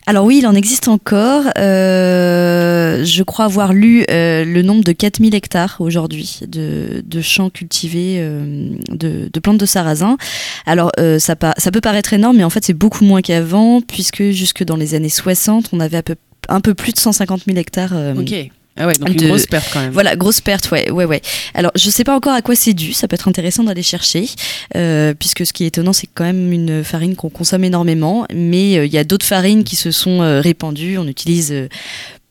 Alors 0.09 0.23
oui, 0.23 0.37
il 0.39 0.47
en 0.47 0.55
existe 0.55 0.87
encore. 0.87 1.43
Euh, 1.57 3.03
je 3.03 3.23
crois 3.23 3.43
avoir 3.45 3.73
lu 3.73 4.05
euh, 4.09 4.45
le 4.45 4.61
nombre 4.61 4.83
de 4.83 4.93
4000 4.93 5.35
hectares 5.35 5.75
aujourd'hui 5.79 6.39
de, 6.47 7.03
de 7.05 7.21
champs 7.21 7.49
cultivés 7.49 8.15
euh, 8.19 8.69
de, 8.89 9.29
de 9.31 9.39
plantes 9.41 9.57
de 9.57 9.65
sarrasin. 9.65 10.17
Alors 10.65 10.91
ça, 11.19 11.35
peut 11.35 11.81
paraître 11.81 12.13
énorme, 12.13 12.37
mais 12.37 12.43
en 12.45 12.49
fait 12.49 12.63
c'est 12.63 12.73
beaucoup 12.73 13.03
moins 13.03 13.21
qu'avant, 13.21 13.81
puisque 13.81 14.29
jusque 14.31 14.63
dans 14.63 14.77
les 14.77 14.95
années 14.95 15.09
60, 15.09 15.69
on 15.73 15.79
avait 15.81 15.97
à 15.97 16.03
peu, 16.03 16.15
un 16.47 16.61
peu 16.61 16.73
plus 16.73 16.93
de 16.93 16.99
150 16.99 17.43
000 17.45 17.57
hectares. 17.57 17.91
euh, 17.93 18.15
Ok. 18.15 18.33
Ah 18.77 18.87
ouais, 18.87 18.93
donc 18.93 19.09
de- 19.15 19.21
une 19.23 19.27
grosse 19.29 19.45
perte 19.47 19.69
quand 19.73 19.79
même. 19.81 19.91
Voilà, 19.91 20.15
grosse 20.15 20.41
perte, 20.41 20.69
ouais, 20.71 20.89
ouais, 20.91 21.05
ouais. 21.05 21.21
Alors, 21.53 21.71
je 21.75 21.89
sais 21.89 22.03
pas 22.03 22.15
encore 22.15 22.33
à 22.33 22.41
quoi 22.41 22.55
c'est 22.55 22.73
dû. 22.73 22.93
Ça 22.93 23.07
peut 23.07 23.15
être 23.15 23.27
intéressant 23.27 23.63
d'aller 23.63 23.83
chercher, 23.83 24.27
euh, 24.75 25.13
puisque 25.13 25.45
ce 25.45 25.53
qui 25.53 25.63
est 25.63 25.67
étonnant, 25.67 25.93
c'est 25.93 26.07
quand 26.13 26.23
même 26.25 26.51
une 26.53 26.83
farine 26.83 27.15
qu'on 27.15 27.29
consomme 27.29 27.63
énormément. 27.63 28.25
Mais 28.33 28.77
euh, 28.77 28.85
il 28.85 28.93
y 28.93 28.97
a 28.97 29.03
d'autres 29.03 29.25
farines 29.25 29.63
qui 29.63 29.75
se 29.75 29.91
sont 29.91 30.21
euh, 30.21 30.39
répandues. 30.41 30.97
On 30.97 31.07
utilise 31.07 31.53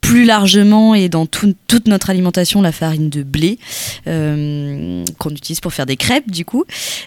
plus 0.00 0.24
largement 0.24 0.94
et 0.94 1.08
dans 1.08 1.26
tout- 1.26 1.56
toute 1.66 1.88
notre 1.88 2.10
alimentation 2.10 2.62
la 2.62 2.70
farine 2.70 3.10
de 3.10 3.24
blé 3.24 3.58
euh, 4.06 5.04
qu'on 5.18 5.30
utilise 5.30 5.58
pour 5.58 5.72
faire 5.72 5.84
des 5.86 5.96
crêpes 5.96 6.30
du 6.30 6.44
coup 6.44 6.64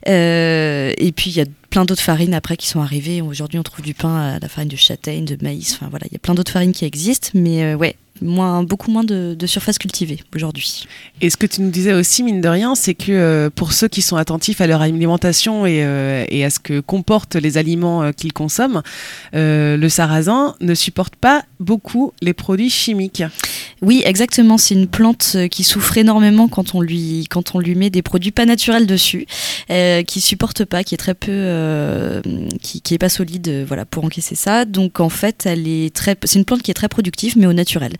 Euh, 0.07 0.91
et 0.97 1.11
puis 1.11 1.29
il 1.31 1.37
y 1.37 1.41
a 1.41 1.45
plein 1.69 1.85
d'autres 1.85 2.01
farines 2.01 2.33
après 2.33 2.57
qui 2.57 2.67
sont 2.67 2.81
arrivées 2.81 3.21
aujourd'hui 3.21 3.59
on 3.59 3.63
trouve 3.63 3.85
du 3.85 3.93
pain 3.93 4.33
à 4.35 4.39
la 4.39 4.49
farine 4.49 4.69
de 4.69 4.75
châtaigne 4.75 5.23
de 5.25 5.37
maïs 5.41 5.73
enfin 5.75 5.87
voilà 5.89 6.07
il 6.09 6.13
y 6.13 6.15
a 6.15 6.19
plein 6.19 6.33
d'autres 6.33 6.51
farines 6.51 6.71
qui 6.73 6.83
existent 6.85 7.29
mais 7.35 7.63
euh, 7.63 7.75
ouais 7.75 7.95
moins, 8.21 8.63
beaucoup 8.63 8.91
moins 8.91 9.03
de, 9.03 9.35
de 9.37 9.47
surface 9.47 9.77
cultivée 9.77 10.19
aujourd'hui. 10.35 10.85
Et 11.21 11.29
ce 11.29 11.37
que 11.37 11.45
tu 11.45 11.61
nous 11.61 11.69
disais 11.69 11.93
aussi, 11.93 12.23
mine 12.23 12.41
de 12.41 12.47
rien, 12.47 12.75
c'est 12.75 12.93
que 12.93 13.11
euh, 13.11 13.49
pour 13.53 13.73
ceux 13.73 13.87
qui 13.87 14.01
sont 14.01 14.17
attentifs 14.17 14.61
à 14.61 14.67
leur 14.67 14.81
alimentation 14.81 15.65
et, 15.65 15.83
euh, 15.83 16.25
à 16.45 16.49
ce 16.49 16.59
que 16.59 16.79
comportent 16.79 17.35
les 17.35 17.57
aliments 17.57 18.03
euh, 18.03 18.11
qu'ils 18.11 18.33
consomment, 18.33 18.81
le 19.33 19.87
sarrasin 19.89 20.55
ne 20.61 20.73
supporte 20.73 21.15
pas 21.15 21.43
beaucoup 21.59 22.13
les 22.21 22.33
produits 22.33 22.69
chimiques. 22.69 23.23
Oui, 23.81 24.01
exactement. 24.05 24.57
C'est 24.57 24.75
une 24.75 24.87
plante 24.87 25.33
euh, 25.35 25.47
qui 25.47 25.63
souffre 25.63 25.97
énormément 25.97 26.47
quand 26.47 26.75
on 26.75 26.81
lui, 26.81 27.25
quand 27.29 27.55
on 27.55 27.59
lui 27.59 27.75
met 27.75 27.89
des 27.89 28.01
produits 28.01 28.31
pas 28.31 28.45
naturels 28.45 28.87
dessus, 28.87 29.25
euh, 29.69 30.03
qui 30.03 30.21
supporte 30.21 30.65
pas, 30.65 30.83
qui 30.83 30.95
est 30.95 30.97
très 30.97 31.13
peu, 31.13 31.31
euh, 31.31 32.21
qui, 32.61 32.93
est 32.93 32.97
pas 32.97 33.09
solide, 33.09 33.47
euh, 33.47 33.65
voilà, 33.67 33.85
pour 33.85 34.03
encaisser 34.03 34.35
ça. 34.35 34.65
Donc 34.65 34.99
en 34.99 35.09
fait, 35.09 35.45
elle 35.45 35.67
est 35.67 35.93
très, 35.95 36.17
c'est 36.23 36.39
une 36.39 36.45
plante 36.45 36.61
qui 36.61 36.71
est 36.71 36.75
très 36.75 36.89
productive, 36.89 37.37
mais 37.37 37.45
au 37.45 37.53
naturel. 37.53 37.93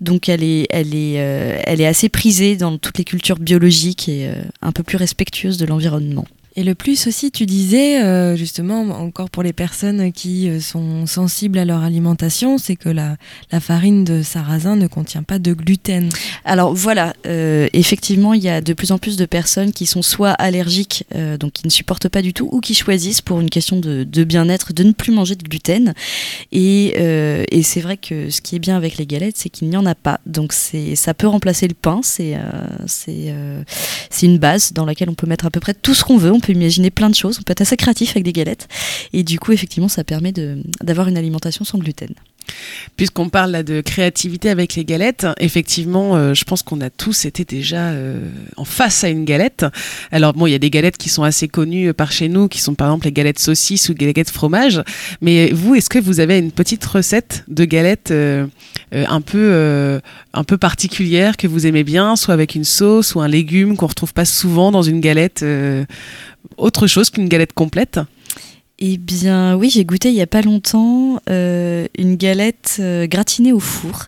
Donc 0.00 0.28
elle 0.28 0.42
est, 0.42 0.66
elle 0.70 0.94
est, 0.94 1.14
elle 1.14 1.80
est 1.80 1.86
assez 1.86 2.08
prisée 2.08 2.56
dans 2.56 2.78
toutes 2.78 2.98
les 2.98 3.04
cultures 3.04 3.38
biologiques 3.38 4.08
et 4.08 4.30
un 4.62 4.72
peu 4.72 4.82
plus 4.82 4.96
respectueuse 4.96 5.56
de 5.56 5.66
l'environnement. 5.66 6.26
Et 6.56 6.62
le 6.62 6.74
plus 6.74 7.06
aussi, 7.06 7.30
tu 7.30 7.46
disais, 7.46 8.02
euh, 8.02 8.36
justement, 8.36 8.82
encore 8.82 9.30
pour 9.30 9.42
les 9.42 9.52
personnes 9.52 10.12
qui 10.12 10.48
euh, 10.48 10.60
sont 10.60 11.06
sensibles 11.06 11.58
à 11.58 11.64
leur 11.64 11.82
alimentation, 11.82 12.58
c'est 12.58 12.76
que 12.76 12.88
la, 12.88 13.16
la 13.50 13.60
farine 13.60 14.04
de 14.04 14.22
sarrasin 14.22 14.76
ne 14.76 14.86
contient 14.86 15.22
pas 15.22 15.38
de 15.38 15.52
gluten. 15.52 16.08
Alors 16.44 16.74
voilà, 16.74 17.14
euh, 17.26 17.68
effectivement, 17.72 18.34
il 18.34 18.42
y 18.42 18.48
a 18.48 18.60
de 18.60 18.72
plus 18.72 18.92
en 18.92 18.98
plus 18.98 19.16
de 19.16 19.26
personnes 19.26 19.72
qui 19.72 19.86
sont 19.86 20.02
soit 20.02 20.30
allergiques, 20.30 21.04
euh, 21.14 21.36
donc 21.38 21.52
qui 21.52 21.66
ne 21.66 21.70
supportent 21.70 22.08
pas 22.08 22.22
du 22.22 22.32
tout, 22.32 22.48
ou 22.52 22.60
qui 22.60 22.74
choisissent 22.74 23.22
pour 23.22 23.40
une 23.40 23.50
question 23.50 23.80
de, 23.80 24.04
de 24.04 24.24
bien-être 24.24 24.72
de 24.72 24.84
ne 24.84 24.92
plus 24.92 25.12
manger 25.12 25.34
de 25.34 25.42
gluten. 25.42 25.94
Et, 26.52 26.94
euh, 26.98 27.44
et 27.50 27.62
c'est 27.62 27.80
vrai 27.80 27.96
que 27.96 28.30
ce 28.30 28.40
qui 28.40 28.56
est 28.56 28.58
bien 28.58 28.76
avec 28.76 28.96
les 28.96 29.06
galettes, 29.06 29.36
c'est 29.36 29.48
qu'il 29.48 29.68
n'y 29.68 29.76
en 29.76 29.86
a 29.86 29.94
pas. 29.94 30.20
Donc 30.26 30.52
ça 30.52 31.14
peut 31.14 31.26
remplacer 31.26 31.68
le 31.68 31.74
pain. 31.74 32.00
C'est, 32.02 32.34
euh, 32.36 33.62
c'est, 34.10 34.26
une 34.26 34.38
base 34.38 34.72
dans 34.72 34.86
laquelle 34.86 35.10
on 35.10 35.14
peut 35.14 35.26
mettre 35.26 35.46
à 35.46 35.50
peu 35.50 35.60
près 35.60 35.74
tout 35.74 35.94
ce 35.94 36.04
qu'on 36.04 36.16
veut. 36.16 36.32
Peut 36.44 36.52
imaginer 36.52 36.90
plein 36.90 37.10
de 37.10 37.14
choses. 37.14 37.38
On 37.40 37.42
peut 37.42 37.52
être 37.52 37.62
assez 37.62 37.76
créatif 37.76 38.10
avec 38.10 38.24
des 38.24 38.32
galettes. 38.32 38.68
Et 39.12 39.22
du 39.22 39.38
coup, 39.38 39.52
effectivement, 39.52 39.88
ça 39.88 40.04
permet 40.04 40.32
d'avoir 40.82 41.08
une 41.08 41.16
alimentation 41.16 41.64
sans 41.64 41.78
gluten. 41.78 42.14
Puisqu'on 42.96 43.28
parle 43.28 43.52
là 43.52 43.62
de 43.62 43.80
créativité 43.80 44.50
avec 44.50 44.74
les 44.74 44.84
galettes, 44.84 45.26
effectivement, 45.40 46.14
euh, 46.14 46.34
je 46.34 46.44
pense 46.44 46.62
qu'on 46.62 46.80
a 46.80 46.90
tous 46.90 47.24
été 47.24 47.44
déjà 47.44 47.88
euh, 47.88 48.20
en 48.56 48.64
face 48.64 49.02
à 49.02 49.08
une 49.08 49.24
galette. 49.24 49.64
Alors 50.12 50.34
bon, 50.34 50.46
il 50.46 50.50
y 50.50 50.54
a 50.54 50.58
des 50.58 50.70
galettes 50.70 50.98
qui 50.98 51.08
sont 51.08 51.22
assez 51.22 51.48
connues 51.48 51.88
euh, 51.88 51.92
par 51.94 52.12
chez 52.12 52.28
nous, 52.28 52.48
qui 52.48 52.60
sont 52.60 52.74
par 52.74 52.88
exemple 52.88 53.06
les 53.06 53.12
galettes 53.12 53.38
saucisses 53.38 53.88
ou 53.88 53.94
les 53.98 54.12
galettes 54.12 54.30
fromage. 54.30 54.82
Mais 55.20 55.50
vous, 55.52 55.74
est-ce 55.74 55.88
que 55.88 55.98
vous 55.98 56.20
avez 56.20 56.38
une 56.38 56.52
petite 56.52 56.84
recette 56.84 57.44
de 57.48 57.64
galettes 57.64 58.10
euh, 58.10 58.46
un 58.92 59.20
peu 59.20 60.00
un 60.34 60.44
peu 60.44 60.58
particulière 60.58 61.36
que 61.36 61.46
vous 61.46 61.66
aimez 61.66 61.84
bien, 61.84 62.16
soit 62.16 62.34
avec 62.34 62.54
une 62.54 62.64
sauce 62.64 63.14
ou 63.14 63.20
un 63.20 63.28
légume 63.28 63.76
qu'on 63.76 63.86
retrouve 63.86 64.12
pas 64.12 64.24
souvent 64.24 64.70
dans 64.70 64.82
une 64.82 65.00
galette, 65.00 65.44
autre 66.56 66.86
chose 66.86 67.10
qu'une 67.10 67.28
galette 67.28 67.52
complète 67.52 68.00
Eh 68.78 68.96
bien, 68.98 69.54
oui, 69.56 69.70
j'ai 69.70 69.84
goûté 69.84 70.08
il 70.08 70.14
y 70.14 70.22
a 70.22 70.26
pas 70.26 70.42
longtemps 70.42 71.20
euh, 71.30 71.86
une 71.98 72.16
galette 72.16 72.76
euh, 72.80 73.06
gratinée 73.06 73.52
au 73.52 73.60
four 73.60 74.04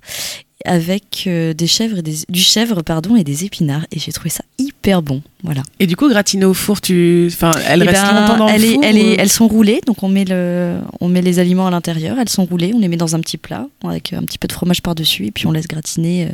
avec 0.65 1.25
euh, 1.29 1.53
des 1.55 1.69
chèvres 1.69 1.99
et 1.99 2.03
des, 2.03 2.17
du 2.29 2.41
chèvre 2.41 2.83
pardon 2.83 3.15
et 3.15 3.23
des 3.23 3.45
épinards 3.45 3.87
et 3.93 4.01
j'ai 4.01 4.11
trouvé 4.11 4.31
ça 4.31 4.43
hyper 4.59 5.01
bon. 5.01 5.23
Voilà. 5.45 5.63
Et 5.79 5.87
du 5.87 5.95
coup, 5.95 6.09
gratinée 6.09 6.45
au 6.45 6.55
four, 6.55 6.81
tu, 6.81 7.29
enfin, 7.31 7.53
elle 7.69 7.83
Eh 7.85 7.89
reste 7.89 8.03
ben, 8.03 8.21
longtemps 8.21 8.37
dans 8.39 8.49
elle 8.49 8.63
le 8.63 8.67
est- 8.69 8.73
four 8.75 8.85
elle 8.85 8.99
est- 8.99 9.13
ou- 9.13 9.17
elles 9.21 9.31
sont 9.31 9.47
roulées, 9.47 9.81
donc 9.87 10.03
on 10.03 10.09
met 10.09 10.25
le, 10.25 10.79
on 11.01 11.07
met 11.09 11.23
les 11.23 11.39
aliments 11.39 11.69
à 11.69 11.71
l'intérieur. 11.71 12.19
Elles 12.19 12.29
sont 12.29 12.45
roulées, 12.47 12.73
on 12.75 12.81
les 12.81 12.89
met 12.89 12.97
dans 12.97 13.15
un 13.15 13.21
petit 13.21 13.37
plat 13.37 13.69
avec 13.85 14.13
un 14.13 14.23
petit 14.25 14.39
peu 14.39 14.49
de 14.49 14.53
fromage 14.53 14.83
par 14.83 14.97
dessus 14.97 15.27
et 15.27 15.31
puis 15.31 15.47
on 15.47 15.53
laisse 15.53 15.69
gratiner 15.69 16.29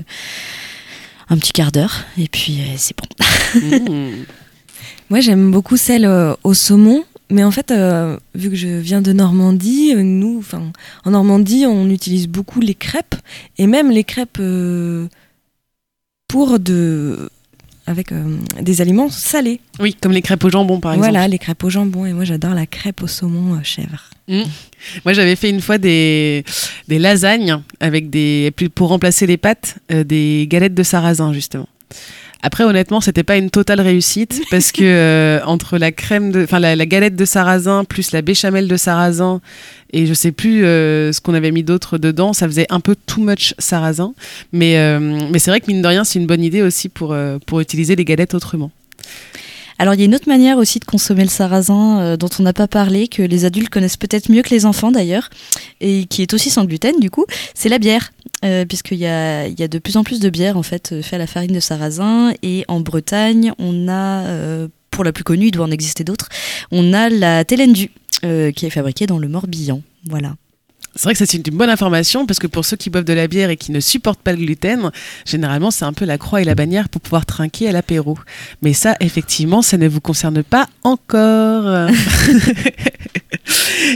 un 1.28 1.36
petit 1.36 1.52
quart 1.52 1.72
d'heure 1.72 2.04
et 2.16 2.28
puis 2.28 2.58
c'est 2.76 2.96
bon. 2.96 3.06
Mmh. 3.92 4.24
Moi, 5.10 5.20
j'aime 5.20 5.50
beaucoup 5.50 5.76
celle 5.76 6.04
euh, 6.04 6.34
au 6.44 6.54
saumon. 6.54 7.04
Mais 7.32 7.44
en 7.44 7.50
fait, 7.50 7.70
euh, 7.70 8.18
vu 8.34 8.50
que 8.50 8.56
je 8.56 8.68
viens 8.68 9.00
de 9.00 9.12
Normandie, 9.12 9.94
euh, 9.94 10.02
nous, 10.02 10.44
en 11.04 11.10
Normandie, 11.10 11.64
on 11.66 11.88
utilise 11.88 12.28
beaucoup 12.28 12.60
les 12.60 12.74
crêpes 12.74 13.14
et 13.56 13.66
même 13.66 13.90
les 13.90 14.04
crêpes 14.04 14.36
euh, 14.38 15.08
pour 16.28 16.58
de 16.58 17.30
avec 17.86 18.10
des 18.60 18.80
aliments 18.80 19.08
salés. 19.08 19.60
Oui, 19.80 19.96
comme 20.00 20.12
les 20.12 20.22
crêpes 20.22 20.44
au 20.44 20.50
jambon, 20.50 20.78
par 20.78 20.92
exemple. 20.92 21.10
Voilà, 21.10 21.26
les 21.26 21.38
crêpes 21.38 21.64
au 21.64 21.70
jambon. 21.70 22.06
Et 22.06 22.12
moi, 22.12 22.24
j'adore 22.24 22.54
la 22.54 22.66
crêpe 22.66 23.02
au 23.02 23.08
saumon 23.08 23.60
chèvre. 23.64 24.10
Mm. 24.28 24.42
Moi, 25.04 25.14
j'avais 25.14 25.34
fait 25.34 25.50
une 25.50 25.60
fois 25.60 25.78
des, 25.78 26.44
des 26.86 27.00
lasagnes 27.00 27.60
avec 27.80 28.08
des 28.08 28.52
pour 28.74 28.88
remplacer 28.90 29.26
les 29.26 29.36
pâtes, 29.36 29.78
des 29.88 30.46
galettes 30.48 30.74
de 30.74 30.82
sarrasin 30.84 31.32
justement. 31.32 31.68
Après, 32.42 32.64
honnêtement, 32.64 33.00
c'était 33.00 33.22
pas 33.22 33.36
une 33.36 33.50
totale 33.50 33.80
réussite 33.80 34.42
parce 34.50 34.72
que 34.72 34.82
euh, 34.82 35.40
entre 35.44 35.78
la 35.78 35.92
crème 35.92 36.32
de, 36.32 36.42
enfin 36.42 36.58
la, 36.58 36.74
la 36.76 36.86
galette 36.86 37.16
de 37.16 37.24
sarrasin 37.24 37.84
plus 37.84 38.12
la 38.12 38.20
béchamel 38.20 38.68
de 38.68 38.76
sarrasin 38.76 39.40
et 39.92 40.06
je 40.06 40.14
sais 40.14 40.32
plus 40.32 40.64
euh, 40.64 41.12
ce 41.12 41.20
qu'on 41.20 41.34
avait 41.34 41.50
mis 41.50 41.62
d'autre 41.62 41.98
dedans, 41.98 42.32
ça 42.32 42.46
faisait 42.46 42.66
un 42.70 42.80
peu 42.80 42.96
too 43.06 43.20
much 43.20 43.54
sarrasin. 43.58 44.14
Mais 44.52 44.78
euh, 44.78 44.98
mais 45.30 45.38
c'est 45.38 45.50
vrai 45.50 45.60
que 45.60 45.66
mine 45.66 45.82
de 45.82 45.86
rien, 45.86 46.04
c'est 46.04 46.18
une 46.18 46.26
bonne 46.26 46.42
idée 46.42 46.62
aussi 46.62 46.88
pour 46.88 47.12
euh, 47.12 47.38
pour 47.46 47.60
utiliser 47.60 47.94
les 47.94 48.04
galettes 48.04 48.34
autrement. 48.34 48.70
Alors 49.82 49.94
il 49.94 49.98
y 49.98 50.02
a 50.02 50.06
une 50.06 50.14
autre 50.14 50.28
manière 50.28 50.58
aussi 50.58 50.78
de 50.78 50.84
consommer 50.84 51.24
le 51.24 51.28
sarrasin 51.28 52.00
euh, 52.00 52.16
dont 52.16 52.28
on 52.38 52.44
n'a 52.44 52.52
pas 52.52 52.68
parlé, 52.68 53.08
que 53.08 53.20
les 53.20 53.44
adultes 53.44 53.68
connaissent 53.68 53.96
peut-être 53.96 54.30
mieux 54.30 54.42
que 54.42 54.50
les 54.50 54.64
enfants 54.64 54.92
d'ailleurs, 54.92 55.28
et 55.80 56.04
qui 56.04 56.22
est 56.22 56.32
aussi 56.34 56.50
sans 56.50 56.66
gluten 56.66 57.00
du 57.00 57.10
coup, 57.10 57.26
c'est 57.52 57.68
la 57.68 57.80
bière. 57.80 58.12
Euh, 58.44 58.64
Puisqu'il 58.64 58.98
y 58.98 59.06
a, 59.08 59.48
de 59.48 59.78
plus 59.80 59.96
en 59.96 60.04
plus 60.04 60.20
de 60.20 60.30
bières 60.30 60.56
en 60.56 60.62
fait 60.62 60.92
euh, 60.92 61.02
faites 61.02 61.14
à 61.14 61.18
la 61.18 61.26
farine 61.26 61.52
de 61.52 61.58
sarrasin, 61.58 62.32
et 62.44 62.64
en 62.68 62.78
Bretagne 62.78 63.50
on 63.58 63.88
a, 63.88 64.68
pour 64.92 65.02
la 65.02 65.10
plus 65.10 65.24
connue, 65.24 65.46
il 65.46 65.50
doit 65.50 65.66
en 65.66 65.72
exister 65.72 66.04
d'autres, 66.04 66.28
on 66.70 66.92
a 66.92 67.08
la 67.08 67.44
Télendu, 67.44 67.90
qui 68.20 68.66
est 68.66 68.70
fabriquée 68.70 69.08
dans 69.08 69.18
le 69.18 69.26
Morbihan. 69.26 69.82
Voilà. 70.08 70.36
C'est 70.94 71.04
vrai 71.04 71.14
que 71.14 71.24
c'est 71.24 71.34
une 71.34 71.56
bonne 71.56 71.70
information 71.70 72.26
parce 72.26 72.38
que 72.38 72.46
pour 72.46 72.64
ceux 72.64 72.76
qui 72.76 72.90
boivent 72.90 73.04
de 73.04 73.12
la 73.12 73.26
bière 73.26 73.50
et 73.50 73.56
qui 73.56 73.72
ne 73.72 73.80
supportent 73.80 74.20
pas 74.20 74.32
le 74.32 74.38
gluten, 74.38 74.90
généralement 75.24 75.70
c'est 75.70 75.86
un 75.86 75.92
peu 75.92 76.04
la 76.04 76.18
croix 76.18 76.42
et 76.42 76.44
la 76.44 76.54
bannière 76.54 76.88
pour 76.88 77.00
pouvoir 77.00 77.24
trinquer 77.24 77.68
à 77.68 77.72
l'apéro. 77.72 78.18
Mais 78.60 78.74
ça, 78.74 78.96
effectivement, 79.00 79.62
ça 79.62 79.78
ne 79.78 79.88
vous 79.88 80.00
concerne 80.00 80.42
pas 80.42 80.68
encore. 80.82 81.88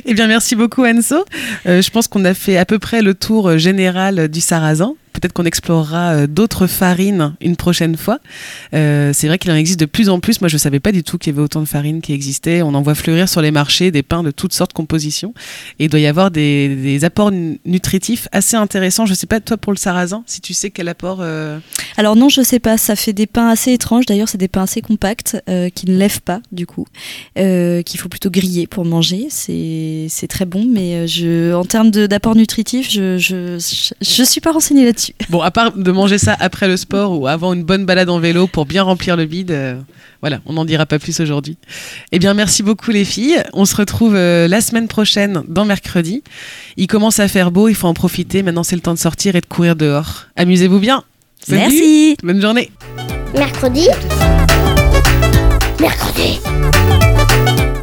eh 0.06 0.14
bien, 0.14 0.26
merci 0.26 0.56
beaucoup 0.56 0.84
Anso. 0.84 1.24
Euh, 1.66 1.82
je 1.82 1.90
pense 1.90 2.08
qu'on 2.08 2.24
a 2.24 2.32
fait 2.32 2.56
à 2.56 2.64
peu 2.64 2.78
près 2.78 3.02
le 3.02 3.14
tour 3.14 3.50
euh, 3.50 3.58
général 3.58 4.28
du 4.28 4.40
sarrasin 4.40 4.94
peut-être 5.20 5.32
qu'on 5.32 5.44
explorera 5.44 6.12
euh, 6.12 6.26
d'autres 6.26 6.66
farines 6.66 7.34
une 7.40 7.56
prochaine 7.56 7.96
fois. 7.96 8.18
Euh, 8.74 9.12
c'est 9.12 9.26
vrai 9.28 9.38
qu'il 9.38 9.50
en 9.50 9.54
existe 9.54 9.80
de 9.80 9.86
plus 9.86 10.08
en 10.08 10.20
plus. 10.20 10.40
Moi, 10.40 10.48
je 10.48 10.56
savais 10.56 10.80
pas 10.80 10.92
du 10.92 11.02
tout 11.02 11.18
qu'il 11.18 11.32
y 11.32 11.36
avait 11.36 11.42
autant 11.44 11.60
de 11.60 11.66
farines 11.66 12.00
qui 12.00 12.12
existaient. 12.12 12.62
On 12.62 12.74
en 12.74 12.82
voit 12.82 12.94
fleurir 12.94 13.28
sur 13.28 13.40
les 13.40 13.50
marchés 13.50 13.90
des 13.90 14.02
pains 14.02 14.22
de 14.22 14.30
toutes 14.30 14.52
sortes 14.52 14.70
de 14.70 14.76
compositions. 14.76 15.34
Et 15.78 15.84
il 15.86 15.90
doit 15.90 16.00
y 16.00 16.06
avoir 16.06 16.30
des, 16.30 17.00
apports 17.04 17.30
nu- 17.30 17.58
nutritifs 17.64 18.28
assez 18.32 18.56
intéressants. 18.56 19.06
Je 19.06 19.14
sais 19.14 19.26
pas, 19.26 19.40
toi, 19.40 19.56
pour 19.56 19.72
le 19.72 19.78
sarrasin, 19.78 20.22
si 20.26 20.40
tu 20.40 20.54
sais 20.54 20.70
quel 20.70 20.88
apport. 20.88 21.18
euh, 21.20 21.58
Alors 21.96 22.16
non, 22.16 22.28
je 22.28 22.42
sais 22.42 22.60
pas, 22.60 22.78
ça 22.78 22.96
fait 22.96 23.12
des 23.12 23.26
pains 23.26 23.48
assez 23.48 23.72
étranges. 23.72 24.06
D'ailleurs, 24.06 24.28
c'est 24.28 24.38
des 24.38 24.48
pains 24.48 24.62
assez 24.62 24.80
compacts 24.82 25.36
qui 25.74 25.86
ne 25.86 25.96
lèvent 25.96 26.20
pas 26.22 26.40
du 26.52 26.66
coup, 26.66 26.86
qu'il 27.36 28.00
faut 28.00 28.08
plutôt 28.08 28.30
griller 28.30 28.66
pour 28.66 28.84
manger. 28.84 29.28
C'est 29.30 30.28
très 30.28 30.44
bon, 30.44 30.66
mais 30.70 31.06
en 31.52 31.64
termes 31.64 31.90
d'apport 31.90 32.36
nutritif, 32.36 32.90
je, 32.90 33.16
je 33.18 34.22
suis 34.22 34.40
pas 34.40 34.52
renseignée 34.52 34.84
là-dessus. 34.84 35.05
Bon, 35.30 35.40
à 35.40 35.50
part 35.50 35.72
de 35.72 35.90
manger 35.92 36.18
ça 36.18 36.36
après 36.38 36.68
le 36.68 36.76
sport 36.76 37.18
ou 37.18 37.26
avant 37.26 37.52
une 37.52 37.64
bonne 37.64 37.84
balade 37.84 38.08
en 38.08 38.18
vélo 38.18 38.46
pour 38.46 38.66
bien 38.66 38.82
remplir 38.82 39.16
le 39.16 39.24
vide, 39.24 39.50
euh, 39.50 39.80
voilà, 40.20 40.40
on 40.46 40.54
n'en 40.54 40.64
dira 40.64 40.86
pas 40.86 40.98
plus 40.98 41.20
aujourd'hui. 41.20 41.56
Eh 42.12 42.18
bien, 42.18 42.34
merci 42.34 42.62
beaucoup 42.62 42.90
les 42.90 43.04
filles. 43.04 43.42
On 43.52 43.64
se 43.64 43.76
retrouve 43.76 44.14
euh, 44.16 44.48
la 44.48 44.60
semaine 44.60 44.88
prochaine 44.88 45.42
dans 45.48 45.64
mercredi. 45.64 46.22
Il 46.76 46.86
commence 46.86 47.20
à 47.20 47.28
faire 47.28 47.50
beau, 47.50 47.68
il 47.68 47.74
faut 47.74 47.88
en 47.88 47.94
profiter. 47.94 48.42
Maintenant, 48.42 48.62
c'est 48.62 48.76
le 48.76 48.82
temps 48.82 48.94
de 48.94 48.98
sortir 48.98 49.36
et 49.36 49.40
de 49.40 49.46
courir 49.46 49.76
dehors. 49.76 50.26
Amusez-vous 50.36 50.78
bien. 50.78 51.04
Salut. 51.40 51.60
Merci. 51.60 52.16
Bonne 52.22 52.40
journée. 52.40 52.70
Mercredi. 53.34 53.88
Mercredi. 55.80 56.40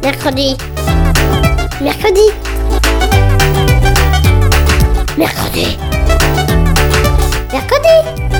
Mercredi. 0.02 0.56
Mercredi. 1.80 2.30
Mercredi. 5.16 5.78
You. 7.84 8.33